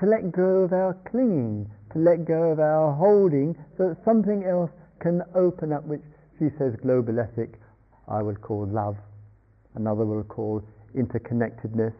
to 0.00 0.06
let 0.06 0.32
go 0.32 0.64
of 0.64 0.72
our 0.72 0.94
clinging, 1.10 1.70
to 1.92 1.98
let 1.98 2.26
go 2.26 2.52
of 2.52 2.60
our 2.60 2.92
holding, 2.92 3.56
so 3.78 3.88
that 3.88 4.04
something 4.04 4.44
else 4.44 4.70
can 5.00 5.22
open 5.34 5.72
up, 5.72 5.84
which 5.86 6.02
she 6.38 6.48
says 6.58 6.74
global 6.82 7.18
ethic, 7.18 7.54
I 8.08 8.22
will 8.22 8.36
call 8.36 8.66
love, 8.66 8.96
another 9.74 10.04
will 10.04 10.24
call 10.24 10.62
interconnectedness, 10.94 11.94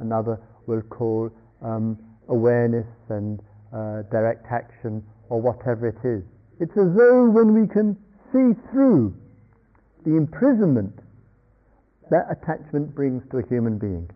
another 0.00 0.40
will 0.66 0.82
call 0.82 1.30
um, 1.62 1.98
awareness 2.28 2.86
and 3.08 3.40
uh, 3.72 4.02
direct 4.10 4.46
action, 4.50 5.04
or 5.28 5.40
whatever 5.40 5.88
it 5.88 6.00
is. 6.04 6.24
It's 6.58 6.72
as 6.72 6.96
though 6.96 7.28
when 7.30 7.54
we 7.54 7.68
can 7.68 7.96
see 8.32 8.58
through 8.72 9.14
the 10.04 10.16
imprisonment 10.16 10.98
that 12.10 12.26
attachment 12.30 12.94
brings 12.94 13.22
to 13.30 13.38
a 13.38 13.48
human 13.48 13.78
being. 13.78 14.08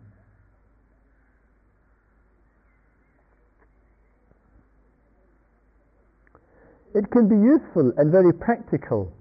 It 6.95 7.09
can 7.09 7.27
be 7.27 7.35
useful 7.35 7.91
and 7.97 8.11
very 8.11 8.33
practical 8.33 9.11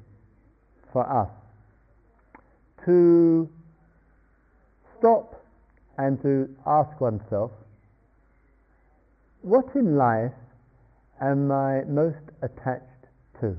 for 0.93 1.09
us 1.09 1.31
to 2.85 3.49
stop 4.99 5.43
and 5.97 6.21
to 6.23 6.49
ask 6.67 7.01
oneself, 7.01 7.51
what 9.41 9.65
in 9.75 9.97
life 9.97 10.33
am 11.21 11.51
I 11.51 11.83
most 11.85 12.25
attached 12.43 13.07
to? 13.41 13.57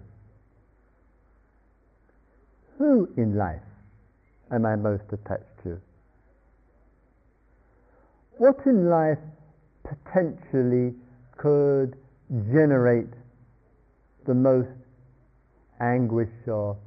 Who 2.77 3.09
in 3.17 3.35
life 3.35 3.61
am 4.53 4.65
I 4.65 4.75
most 4.75 5.03
attached 5.11 5.63
to? 5.63 5.81
What 8.37 8.57
in 8.65 8.89
life 8.89 9.19
potentially 9.83 10.93
could 11.37 11.95
generate 12.51 13.09
the 14.25 14.33
most 14.33 14.69
anguish 15.81 16.31
or 16.47 16.77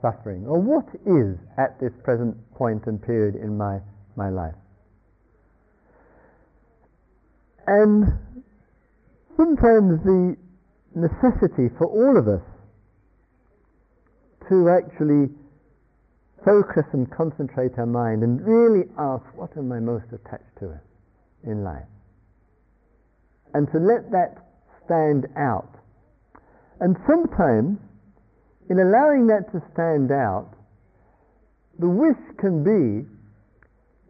suffering? 0.00 0.46
Or 0.46 0.60
what 0.60 0.86
is 1.06 1.38
at 1.56 1.78
this 1.80 1.92
present 2.04 2.36
point 2.54 2.86
and 2.86 3.02
period 3.02 3.34
in 3.34 3.56
my, 3.56 3.80
my 4.16 4.28
life? 4.30 4.54
And 7.66 8.18
sometimes 9.36 10.02
the 10.04 10.36
necessity 10.94 11.68
for 11.76 11.86
all 11.86 12.16
of 12.16 12.28
us 12.28 12.42
to 14.48 14.70
actually 14.70 15.28
focus 16.44 16.84
and 16.92 17.10
concentrate 17.10 17.78
our 17.78 17.86
mind 17.86 18.22
and 18.22 18.40
really 18.40 18.86
ask, 18.98 19.24
what 19.34 19.56
am 19.56 19.72
I 19.72 19.80
most 19.80 20.06
attached 20.12 20.56
to 20.60 20.78
in 21.44 21.64
life? 21.64 21.88
And 23.54 23.66
to 23.72 23.78
let 23.78 24.10
that 24.10 24.46
stand 24.84 25.26
out 25.36 25.78
And 26.80 26.96
sometimes, 27.06 27.78
in 28.70 28.78
allowing 28.78 29.26
that 29.28 29.50
to 29.52 29.62
stand 29.72 30.12
out, 30.12 30.54
the 31.78 31.88
wish 31.88 32.18
can 32.38 32.62
be, 32.62 33.08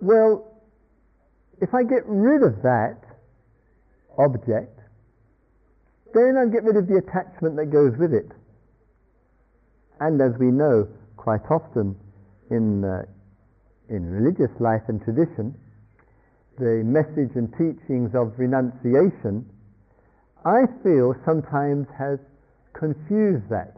well, 0.01 0.45
if 1.61 1.73
I 1.75 1.83
get 1.83 2.05
rid 2.07 2.43
of 2.43 2.63
that 2.63 2.99
object, 4.19 4.79
then 6.15 6.37
I 6.37 6.51
get 6.53 6.65
rid 6.65 6.77
of 6.77 6.89
the 6.89 6.97
attachment 6.97 7.57
that 7.57 7.67
goes 7.67 7.97
with 7.99 8.13
it. 8.13 8.29
And 10.01 10.21
as 10.21 10.39
we 10.39 10.47
know, 10.47 10.89
quite 11.17 11.45
often 11.51 11.97
in, 12.51 12.85
uh, 12.85 13.05
in 13.89 14.05
religious 14.07 14.51
life 14.61 14.83
and 14.89 15.03
tradition, 15.03 15.55
the 16.59 16.83
message 16.85 17.37
and 17.37 17.53
teachings 17.53 18.15
of 18.15 18.39
renunciation, 18.39 19.49
I 20.45 20.67
feel 20.83 21.15
sometimes 21.25 21.87
has 21.99 22.19
confused 22.73 23.49
that. 23.51 23.77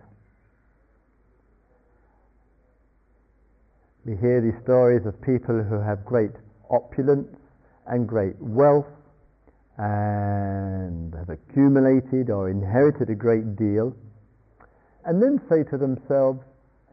We 4.04 4.16
hear 4.16 4.40
these 4.40 4.60
stories 4.62 5.04
of 5.06 5.20
people 5.20 5.62
who 5.62 5.78
have 5.80 6.04
great 6.04 6.32
opulence 6.70 7.36
and 7.86 8.08
great 8.08 8.36
wealth 8.40 8.88
and 9.76 11.14
have 11.14 11.28
accumulated 11.28 12.30
or 12.30 12.50
inherited 12.50 13.10
a 13.10 13.14
great 13.14 13.56
deal, 13.56 13.94
and 15.04 15.22
then 15.22 15.40
say 15.48 15.64
to 15.70 15.76
themselves, 15.76 16.40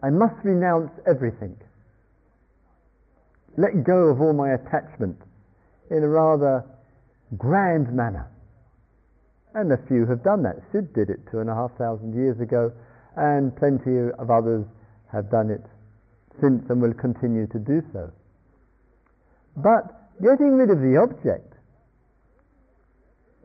I 0.03 0.09
must 0.09 0.35
renounce 0.43 0.91
everything. 1.07 1.55
Let 3.57 3.83
go 3.83 4.09
of 4.09 4.21
all 4.21 4.33
my 4.33 4.53
attachments 4.53 5.23
in 5.89 6.03
a 6.03 6.07
rather 6.07 6.63
grand 7.37 7.91
manner. 7.93 8.27
And 9.55 9.71
a 9.71 9.77
few 9.87 10.05
have 10.05 10.23
done 10.23 10.43
that. 10.43 10.57
Sid 10.71 10.93
did 10.93 11.09
it 11.09 11.19
two 11.31 11.39
and 11.39 11.49
a 11.49 11.55
half 11.55 11.71
thousand 11.77 12.13
years 12.13 12.39
ago, 12.39 12.71
and 13.15 13.55
plenty 13.55 13.97
of 13.97 14.29
others 14.29 14.65
have 15.11 15.31
done 15.31 15.49
it 15.49 15.65
since 16.39 16.63
and 16.69 16.81
will 16.81 16.93
continue 16.93 17.47
to 17.47 17.57
do 17.57 17.81
so. 17.91 18.11
But 19.55 20.11
getting 20.21 20.53
rid 20.53 20.69
of 20.69 20.79
the 20.79 20.97
object, 21.01 21.53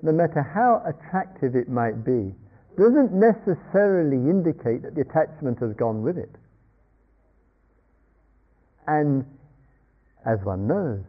no 0.02 0.12
matter 0.12 0.42
how 0.42 0.82
attractive 0.84 1.56
it 1.56 1.70
might 1.70 2.04
be, 2.04 2.34
doesn't 2.76 3.12
necessarily 3.12 4.16
indicate 4.16 4.82
that 4.82 4.94
the 4.94 5.02
attachment 5.02 5.58
has 5.60 5.74
gone 5.74 6.02
with 6.02 6.18
it. 6.18 6.34
And 8.86 9.24
as 10.24 10.38
one 10.44 10.66
knows, 10.66 11.00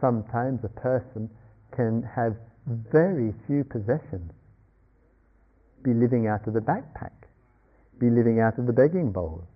sometimes 0.00 0.60
a 0.64 0.68
person 0.68 1.30
can 1.74 2.02
have 2.02 2.36
very 2.66 3.34
few 3.46 3.64
possessions, 3.64 4.32
be 5.82 5.94
living 5.94 6.26
out 6.26 6.46
of 6.46 6.54
the 6.54 6.60
backpack, 6.60 7.12
be 7.98 8.10
living 8.10 8.40
out 8.40 8.58
of 8.58 8.66
the 8.66 8.72
begging 8.72 9.12
bowl, 9.12 9.46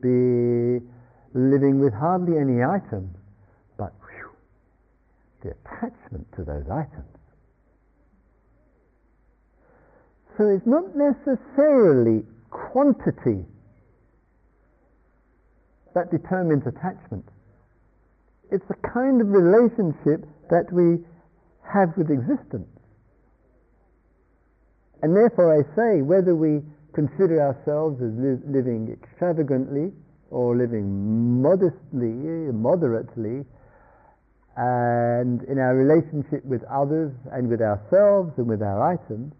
be 0.00 0.80
living 1.34 1.80
with 1.80 1.94
hardly 1.94 2.38
any 2.38 2.62
items, 2.62 3.16
but 3.78 3.92
whew, 4.00 4.30
the 5.42 5.50
attachment 5.50 6.26
to 6.36 6.44
those 6.44 6.68
items. 6.70 7.08
So 10.38 10.48
it's 10.48 10.66
not 10.66 10.96
necessarily 10.96 12.24
quantity 12.50 13.44
that 15.94 16.10
determines 16.10 16.66
attachment. 16.66 17.28
It's 18.50 18.64
the 18.68 18.76
kind 18.80 19.20
of 19.20 19.28
relationship 19.28 20.26
that 20.50 20.72
we 20.72 21.04
have 21.72 21.96
with 21.96 22.10
existence. 22.10 22.68
And 25.02 25.16
therefore, 25.16 25.52
I 25.52 25.62
say, 25.74 26.02
whether 26.02 26.34
we 26.34 26.62
consider 26.94 27.40
ourselves 27.40 28.00
as 28.00 28.12
li- 28.16 28.44
living 28.46 28.88
extravagantly 28.92 29.92
or 30.30 30.56
living 30.56 31.42
modestly, 31.42 32.52
moderately, 32.52 33.44
and 34.56 35.42
in 35.44 35.58
our 35.58 35.74
relationship 35.74 36.44
with 36.44 36.62
others 36.64 37.12
and 37.32 37.48
with 37.48 37.60
ourselves 37.60 38.32
and 38.36 38.46
with 38.46 38.62
our 38.62 38.92
items, 38.92 39.32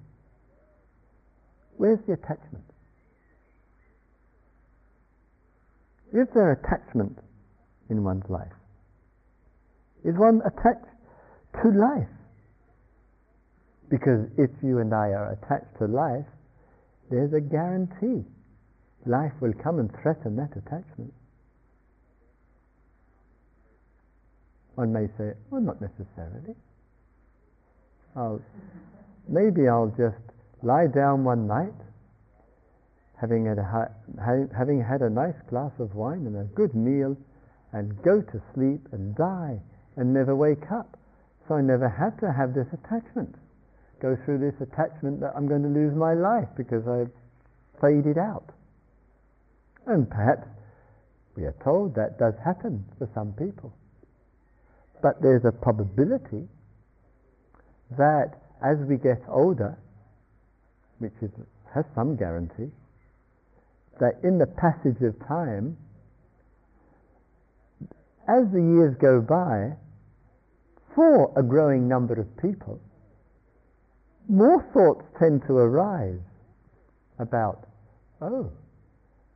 where's 1.83 1.99
the 2.07 2.13
attachment? 2.13 2.63
Is 6.13 6.29
there 6.33 6.53
attachment 6.53 7.19
in 7.91 8.05
one's 8.05 8.23
life? 8.29 8.53
Is 10.05 10.15
one 10.17 10.43
attached 10.47 10.87
to 11.61 11.71
life? 11.71 12.07
Because 13.91 14.29
if 14.39 14.51
you 14.63 14.79
and 14.79 14.95
I 14.95 15.11
are 15.11 15.33
attached 15.33 15.77
to 15.81 15.87
life, 15.87 16.31
there's 17.11 17.33
a 17.33 17.41
guarantee 17.41 18.29
life 19.05 19.33
will 19.41 19.55
come 19.61 19.81
and 19.81 19.91
threaten 20.03 20.37
that 20.37 20.53
attachment. 20.53 21.13
One 24.77 24.93
may 24.93 25.09
say, 25.19 25.33
well, 25.51 25.61
not 25.61 25.81
necessarily. 25.81 26.55
I'll, 28.15 28.41
maybe 29.29 29.67
I'll 29.67 29.93
just 29.99 30.32
lie 30.63 30.87
down 30.87 31.25
one 31.25 31.47
night, 31.47 31.75
having 33.21 33.47
had, 33.47 33.59
a, 33.59 33.91
having 34.57 34.83
had 34.83 35.03
a 35.03 35.11
nice 35.11 35.41
glass 35.49 35.73
of 35.79 35.95
wine 35.95 36.27
and 36.27 36.37
a 36.37 36.45
good 36.55 36.75
meal, 36.75 37.17
and 37.73 38.01
go 38.03 38.21
to 38.21 38.43
sleep 38.55 38.89
and 38.93 39.15
die 39.17 39.61
and 39.97 40.13
never 40.13 40.35
wake 40.37 40.71
up. 40.71 40.99
So 41.49 41.55
I 41.55 41.63
never 41.63 41.89
had 41.89 42.19
to 42.21 42.33
have 42.33 42.55
this 42.55 42.67
attachment. 42.73 43.35
Go 44.01 44.17
through 44.25 44.39
this 44.39 44.61
attachment 44.61 45.21
that 45.21 45.33
I'm 45.37 45.47
going 45.47 45.63
to 45.63 45.69
lose 45.69 45.95
my 45.95 46.15
life 46.15 46.49
because 46.57 46.87
I've 46.87 47.11
faded 47.81 48.19
out. 48.19 48.51
And 49.87 50.09
perhaps 50.09 50.47
we 51.37 51.45
are 51.45 51.55
told 51.65 51.95
that 51.97 52.19
does 52.19 52.35
happen 52.45 52.85
for 52.99 53.09
some 53.15 53.33
people. 53.33 53.73
But 55.03 55.21
there's 55.21 55.45
a 55.45 55.53
probability 55.53 56.49
that 57.99 58.39
as 58.63 58.79
we 58.87 58.97
get 58.97 59.23
older, 59.29 59.77
which 61.03 61.13
is, 61.21 61.31
has 61.75 61.85
some 61.95 62.17
guarantee, 62.17 62.71
that 64.01 64.21
in 64.23 64.39
the 64.39 64.47
passage 64.47 65.03
of 65.03 65.19
time, 65.27 65.77
as 68.29 68.47
the 68.53 68.63
years 68.63 68.97
go 69.01 69.21
by, 69.21 69.77
for 70.95 71.33
a 71.37 71.43
growing 71.43 71.89
number 71.89 72.15
of 72.15 72.27
people, 72.41 72.81
more 74.29 74.63
thoughts 74.73 75.05
tend 75.19 75.43
to 75.47 75.55
arise 75.55 76.21
about, 77.19 77.67
oh, 78.21 78.51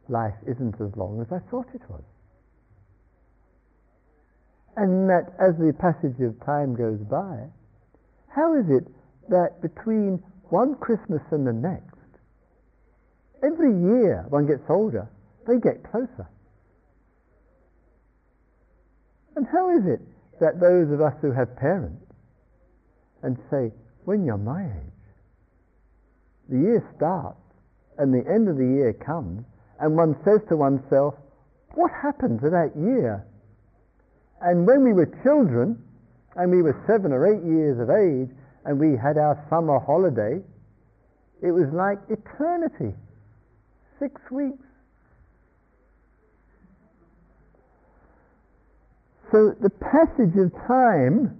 life 0.09 0.35
isn't 0.47 0.75
as 0.81 0.95
long 0.97 1.21
as 1.21 1.27
I 1.33 1.41
thought 1.51 1.67
it 1.75 1.83
was. 1.91 2.03
And 4.77 5.09
that 5.09 5.35
as 5.41 5.57
the 5.59 5.73
passage 5.73 6.21
of 6.21 6.39
time 6.45 6.77
goes 6.77 7.01
by, 7.11 7.49
how 8.29 8.55
is 8.55 8.67
it 8.69 8.87
that 9.29 9.61
between 9.63 10.23
one 10.51 10.75
Christmas 10.77 11.23
and 11.31 11.47
the 11.47 11.53
next, 11.53 11.97
every 13.43 13.71
year 13.71 14.25
one 14.29 14.47
gets 14.47 14.63
older, 14.69 15.09
they 15.47 15.59
get 15.59 15.83
closer? 15.91 16.29
And 19.37 19.47
how 19.47 19.71
is 19.77 19.87
it 19.87 20.01
that 20.41 20.61
those 20.61 20.91
of 20.93 21.01
us 21.01 21.15
who 21.21 21.33
have 21.33 21.57
parents 21.57 22.05
and 23.23 23.37
say, 23.51 23.73
when 24.05 24.25
you're 24.25 24.39
my 24.39 24.65
age, 24.65 25.05
the 26.49 26.59
year 26.59 26.93
starts 26.97 27.39
and 27.99 28.13
the 28.13 28.25
end 28.31 28.49
of 28.49 28.57
the 28.57 28.65
year 28.65 28.93
comes, 28.93 29.45
and 29.81 29.97
one 29.97 30.17
says 30.25 30.41
to 30.49 30.57
oneself, 30.57 31.15
what 31.75 31.91
happened 31.91 32.41
to 32.41 32.51
that 32.51 32.73
year? 32.77 33.27
And 34.41 34.67
when 34.67 34.85
we 34.85 34.93
were 34.93 35.07
children, 35.23 35.83
and 36.37 36.51
we 36.51 36.63
were 36.63 36.77
seven 36.87 37.13
or 37.13 37.27
eight 37.27 37.45
years 37.45 37.81
of 37.81 37.89
age, 37.91 38.31
and 38.67 38.79
we 38.81 38.97
had 38.97 39.17
our 39.17 39.39
summer 39.49 39.79
holiday, 39.79 40.43
it 41.41 41.53
was 41.53 41.67
like 41.73 41.99
eternity 42.11 42.95
six 44.01 44.21
weeks. 44.31 44.63
So 49.33 49.55
the 49.61 49.71
passage 49.71 50.35
of 50.37 50.53
time 50.67 51.39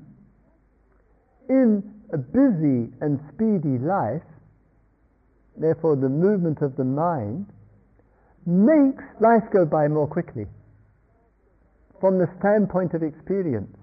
in 1.49 1.83
a 2.13 2.19
busy 2.19 2.93
and 3.01 3.21
speedy 3.35 3.79
life, 3.79 4.23
therefore 5.57 5.97
the 5.97 6.09
movement 6.09 6.63
of 6.63 6.77
the 6.77 6.85
mind, 6.85 7.47
makes 8.47 9.03
life 9.21 9.43
go 9.53 9.65
by 9.65 9.89
more 9.89 10.07
quickly 10.07 10.47
from 12.01 12.19
the 12.19 12.29
standpoint 12.39 12.95
of 12.95 13.03
experience. 13.03 13.76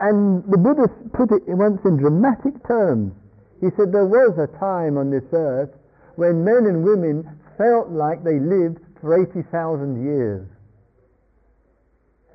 And 0.00 0.44
the 0.44 0.58
Buddha 0.58 0.88
put 1.12 1.32
it 1.32 1.48
once 1.48 1.80
in 1.84 1.96
dramatic 1.96 2.54
terms. 2.66 3.12
He 3.60 3.68
said 3.76 3.92
there 3.92 4.06
was 4.06 4.36
a 4.36 4.46
time 4.58 4.98
on 4.98 5.10
this 5.10 5.24
earth 5.32 5.70
when 6.16 6.44
men 6.44 6.66
and 6.66 6.84
women 6.84 7.24
felt 7.56 7.88
like 7.88 8.22
they 8.22 8.38
lived 8.38 8.80
for 9.00 9.16
80,000 9.16 10.04
years. 10.04 10.46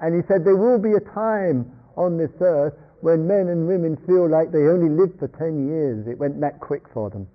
And 0.02 0.16
he 0.16 0.26
said 0.28 0.44
there 0.44 0.58
will 0.58 0.80
be 0.80 0.94
a 0.94 1.14
time 1.14 1.72
on 1.96 2.18
this 2.18 2.32
earth 2.42 2.74
when 3.02 3.28
men 3.28 3.50
and 3.50 3.68
women 3.68 3.98
feel 4.06 4.30
like 4.30 4.52
they 4.52 4.66
only 4.70 4.90
lived 4.90 5.20
for 5.20 5.28
10 5.28 5.68
years, 5.68 6.08
it 6.08 6.18
went 6.18 6.40
that 6.42 6.60
quick 6.60 6.84
for 6.94 7.10
them. 7.10 7.28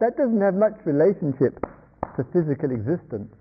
That 0.00 0.16
doesn't 0.16 0.40
have 0.40 0.54
much 0.54 0.74
relationship 0.84 1.58
to 2.16 2.24
physical 2.32 2.70
existence. 2.70 3.32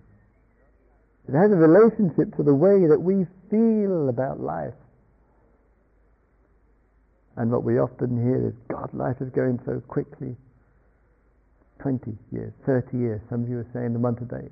It 1.27 1.33
has 1.33 1.51
a 1.51 1.55
relationship 1.55 2.35
to 2.35 2.43
the 2.43 2.53
way 2.53 2.87
that 2.87 2.99
we 2.99 3.25
feel 3.49 4.09
about 4.09 4.39
life. 4.39 4.75
And 7.35 7.49
what 7.49 7.63
we 7.63 7.79
often 7.79 8.21
hear 8.21 8.47
is, 8.49 8.53
God, 8.69 8.93
life 8.93 9.17
is 9.21 9.29
going 9.31 9.59
so 9.65 9.81
quickly. 9.87 10.35
20 11.81 12.15
years, 12.31 12.53
30 12.65 12.97
years. 12.97 13.21
Some 13.29 13.43
of 13.43 13.49
you 13.49 13.59
are 13.59 13.67
saying 13.73 13.93
the 13.93 13.99
one 13.99 14.15
today, 14.15 14.47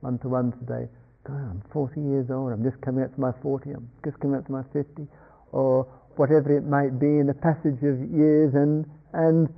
one 0.00 0.18
to 0.20 0.28
one 0.28 0.52
today. 0.52 0.88
God, 1.26 1.42
I'm 1.42 1.62
40 1.72 2.00
years 2.00 2.30
old. 2.30 2.52
I'm 2.52 2.62
just 2.62 2.80
coming 2.82 3.02
up 3.02 3.14
to 3.14 3.20
my 3.20 3.32
40. 3.42 3.70
I'm 3.70 3.88
just 4.04 4.20
coming 4.20 4.38
up 4.38 4.46
to 4.46 4.52
my 4.52 4.62
50, 4.72 5.06
or 5.50 5.86
whatever 6.14 6.56
it 6.56 6.62
might 6.62 7.00
be 7.00 7.18
in 7.18 7.26
the 7.26 7.34
passage 7.34 7.82
of 7.82 7.98
years. 8.14 8.54
And 8.54 8.86
and 9.12 9.48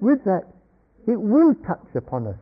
with 0.00 0.24
that, 0.24 0.50
it 1.06 1.20
will 1.20 1.54
touch 1.66 1.86
upon 1.94 2.26
us, 2.26 2.38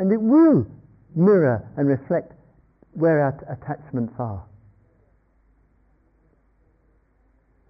and 0.00 0.10
it 0.10 0.20
will 0.20 0.66
mirror 1.14 1.62
and 1.76 1.86
reflect 1.86 2.32
where 2.94 3.20
our 3.20 3.36
attachments 3.52 4.14
are. 4.18 4.42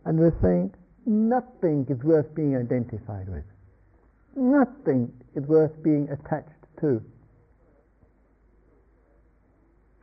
And 0.04 0.16
we're 0.16 0.38
saying 0.40 0.72
nothing 1.04 1.86
is 1.90 2.02
worth 2.04 2.32
being 2.36 2.56
identified 2.56 3.28
with. 3.28 3.42
Nothing 4.36 5.12
is 5.34 5.44
worth 5.48 5.72
being 5.82 6.08
attached 6.08 6.54
to. 6.80 7.02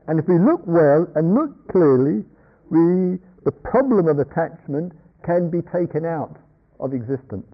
And 0.07 0.19
if 0.19 0.28
we 0.28 0.38
look 0.38 0.61
well 0.67 1.07
and 1.15 1.34
look 1.34 1.71
clearly, 1.71 2.25
we, 2.69 3.19
the 3.45 3.53
problem 3.53 4.09
of 4.09 4.19
attachment 4.19 4.91
can 5.23 5.49
be 5.49 5.61
taken 5.61 6.05
out 6.05 6.36
of 6.82 6.93
existence. 6.93 7.47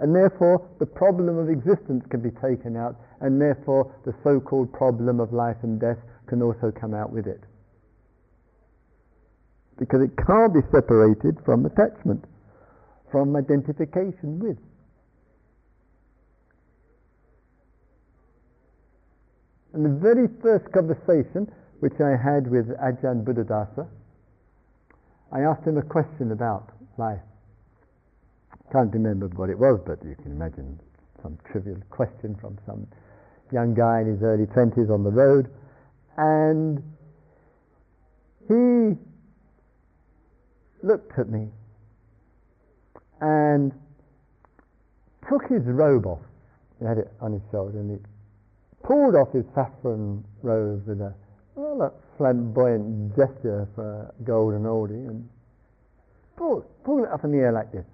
And 0.00 0.14
therefore, 0.14 0.66
the 0.78 0.86
problem 0.86 1.38
of 1.38 1.48
existence 1.48 2.04
can 2.08 2.20
be 2.20 2.30
taken 2.30 2.76
out, 2.76 2.96
and 3.20 3.40
therefore, 3.40 3.92
the 4.04 4.14
so 4.22 4.38
called 4.38 4.72
problem 4.72 5.18
of 5.18 5.32
life 5.32 5.56
and 5.62 5.80
death 5.80 5.98
can 6.26 6.40
also 6.42 6.70
come 6.70 6.94
out 6.94 7.12
with 7.12 7.26
it. 7.26 7.42
Because 9.78 10.02
it 10.02 10.16
can't 10.16 10.54
be 10.54 10.60
separated 10.70 11.38
from 11.44 11.66
attachment, 11.66 12.24
from 13.10 13.34
identification 13.34 14.38
with. 14.38 14.58
In 19.74 19.82
the 19.82 20.00
very 20.00 20.28
first 20.42 20.72
conversation 20.72 21.50
which 21.80 22.00
I 22.00 22.10
had 22.10 22.50
with 22.50 22.66
Ajahn 22.78 23.24
Buddhadasa, 23.24 23.86
I 25.30 25.40
asked 25.40 25.66
him 25.66 25.76
a 25.76 25.82
question 25.82 26.32
about 26.32 26.70
life. 26.96 27.20
Can't 28.72 28.92
remember 28.92 29.28
what 29.28 29.48
it 29.48 29.58
was, 29.58 29.80
but 29.86 30.04
you 30.04 30.14
can 30.22 30.32
imagine 30.32 30.78
some 31.22 31.38
trivial 31.50 31.78
question 31.90 32.36
from 32.40 32.58
some 32.66 32.86
young 33.50 33.74
guy 33.74 34.00
in 34.00 34.08
his 34.08 34.22
early 34.22 34.44
20s 34.46 34.90
on 34.90 35.04
the 35.04 35.10
road. 35.10 35.48
And 36.18 36.82
he 38.46 38.98
looked 40.82 41.18
at 41.18 41.28
me 41.28 41.48
and 43.20 43.72
took 45.28 45.48
his 45.48 45.62
robe 45.64 46.06
off. 46.06 46.20
He 46.78 46.84
had 46.84 46.98
it 46.98 47.12
on 47.20 47.32
his 47.32 47.42
shoulder 47.50 47.80
and 47.80 47.90
he 47.90 47.96
pulled 48.82 49.14
off 49.14 49.32
his 49.32 49.44
saffron 49.54 50.24
robe 50.42 50.86
with 50.86 51.00
a, 51.00 51.14
well, 51.54 51.94
flamboyant 52.16 53.16
gesture 53.16 53.66
for 53.74 54.14
golden 54.24 54.64
oldie 54.64 55.08
and 55.08 55.28
pulled, 56.36 56.64
pulled 56.84 57.04
it 57.04 57.10
up 57.10 57.24
in 57.24 57.32
the 57.32 57.38
air 57.38 57.52
like 57.52 57.72
this. 57.72 57.84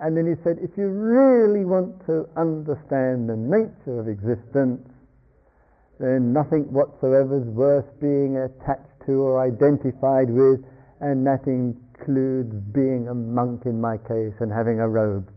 And 0.00 0.16
then 0.16 0.26
he 0.26 0.34
said, 0.44 0.58
if 0.62 0.70
you 0.76 0.88
really 0.88 1.64
want 1.64 2.04
to 2.06 2.28
understand 2.36 3.28
the 3.28 3.36
nature 3.36 3.98
of 3.98 4.08
existence, 4.08 4.88
then 5.98 6.32
nothing 6.32 6.72
whatsoever 6.72 7.42
is 7.42 7.48
worth 7.48 7.86
being 8.00 8.36
attached 8.36 9.06
to 9.06 9.12
or 9.12 9.40
identified 9.42 10.30
with, 10.30 10.64
and 11.00 11.26
that 11.26 11.46
includes 11.46 12.54
being 12.72 13.08
a 13.08 13.14
monk 13.14 13.66
in 13.66 13.80
my 13.80 13.96
case 13.98 14.34
and 14.40 14.52
having 14.52 14.78
a 14.78 14.88
robe. 14.88 15.28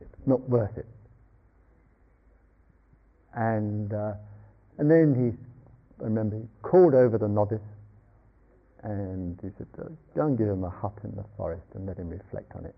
It's 0.00 0.26
not 0.26 0.48
worth 0.48 0.78
it 0.78 0.86
and 3.34 3.92
uh, 3.92 4.12
and 4.78 4.90
then 4.90 5.14
he, 5.14 6.02
I 6.02 6.08
remember, 6.08 6.36
he 6.36 6.42
called 6.62 6.94
over 6.94 7.18
the 7.18 7.28
novice, 7.28 7.60
and 8.82 9.38
he 9.42 9.48
said, 9.58 9.66
"Go 10.14 10.26
and 10.26 10.38
give 10.38 10.48
him 10.48 10.64
a 10.64 10.70
hut 10.70 10.94
in 11.04 11.14
the 11.16 11.24
forest 11.36 11.66
and 11.74 11.86
let 11.86 11.98
him 11.98 12.08
reflect 12.08 12.54
on 12.56 12.64
it." 12.66 12.74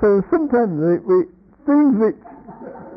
So 0.00 0.22
sometimes 0.30 0.80
we, 0.80 0.98
we 0.98 1.24
things 1.66 1.94
which 1.98 2.16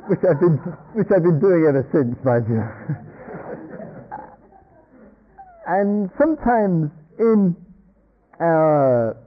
which 0.07 0.23
I've 0.27 0.39
been 0.39 0.57
which 0.93 1.07
I've 1.11 1.23
been 1.23 1.39
doing 1.39 1.65
ever 1.67 1.85
since, 1.91 2.17
mind 2.23 2.45
and 5.67 6.09
sometimes 6.19 6.91
in 7.19 7.55
our 8.39 9.17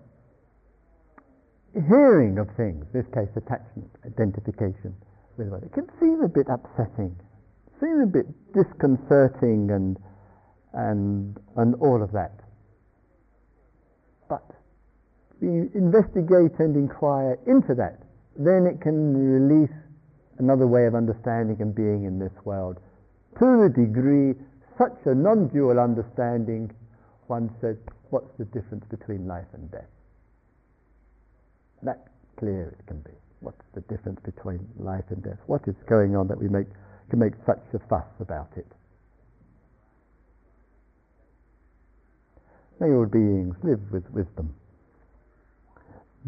hearing 1.75 2.39
of 2.39 2.49
things, 2.57 2.85
this 2.93 3.07
case 3.15 3.31
attachment, 3.37 3.91
identification 4.07 4.95
with 5.37 5.49
what 5.49 5.63
it 5.63 5.73
can 5.73 5.87
seem 6.01 6.23
a 6.23 6.29
bit 6.29 6.47
upsetting, 6.51 7.15
seem 7.81 8.01
a 8.01 8.07
bit 8.07 8.27
disconcerting 8.53 9.71
and 9.71 9.97
and 10.75 11.39
and 11.57 11.75
all 11.77 12.03
of 12.03 12.13
that. 12.13 12.33
But 14.29 14.45
we 15.41 15.71
investigate 15.75 16.59
and 16.59 16.77
inquire 16.77 17.39
into 17.47 17.75
that, 17.75 18.03
then 18.37 18.67
it 18.67 18.81
can 18.81 19.15
release 19.15 19.75
another 20.39 20.67
way 20.67 20.87
of 20.87 20.95
understanding 20.95 21.61
and 21.61 21.75
being 21.75 22.05
in 22.05 22.19
this 22.19 22.33
world. 22.45 22.79
To 23.39 23.69
the 23.69 23.69
degree 23.69 24.35
such 24.79 24.99
a 25.07 25.15
non-dual 25.15 25.79
understanding, 25.79 26.71
one 27.27 27.51
says, 27.61 27.77
what's 28.11 28.31
the 28.39 28.45
difference 28.47 28.85
between 28.91 29.27
life 29.27 29.47
and 29.53 29.71
death? 29.71 29.91
that 31.83 32.09
clear 32.37 32.75
it 32.79 32.87
can 32.87 33.01
be. 33.01 33.13
What's 33.41 33.63
the 33.75 33.81
difference 33.83 34.21
between 34.25 34.67
life 34.79 35.05
and 35.11 35.23
death? 35.23 35.39
What 35.47 35.63
is 35.67 35.75
going 35.89 36.17
on 36.17 36.29
that 36.29 36.39
we 36.39 36.49
make, 36.49 36.67
can 37.11 37.19
make 37.19 37.35
such 37.47 37.63
a 37.73 37.79
fuss 37.89 38.07
about 38.21 38.51
it? 38.57 38.67
May 42.81 42.91
all 42.91 43.07
beings 43.07 43.55
live 43.63 43.81
with 43.93 44.09
wisdom. 44.11 44.55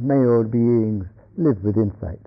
May 0.01 0.15
all 0.15 0.45
beings 0.45 1.05
live 1.37 1.63
with 1.63 1.77
insight. 1.77 2.27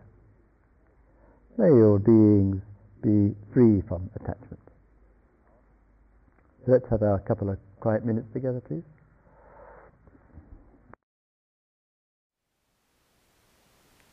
May 1.57 1.71
all 1.71 1.97
beings 1.97 2.61
be 3.01 3.35
free 3.51 3.81
from 3.87 4.11
attachment. 4.15 4.59
Let's 6.67 6.87
have 6.89 7.01
our 7.01 7.17
couple 7.17 7.49
of 7.49 7.57
quiet 7.79 8.05
minutes 8.05 8.31
together, 8.31 8.61
please. 8.61 8.83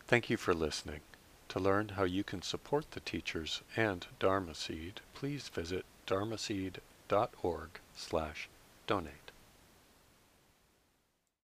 Thank 0.06 0.30
you 0.30 0.38
for 0.38 0.54
listening. 0.54 1.00
To 1.50 1.60
learn 1.60 1.90
how 1.90 2.04
you 2.04 2.24
can 2.24 2.40
support 2.40 2.92
the 2.92 3.00
teachers 3.00 3.60
and 3.76 4.06
Dharma 4.18 4.54
Seed, 4.54 5.02
please 5.12 5.50
visit 5.50 5.84
dharmaseed.org 6.06 7.68
slash 7.94 8.48
donate. 8.86 9.29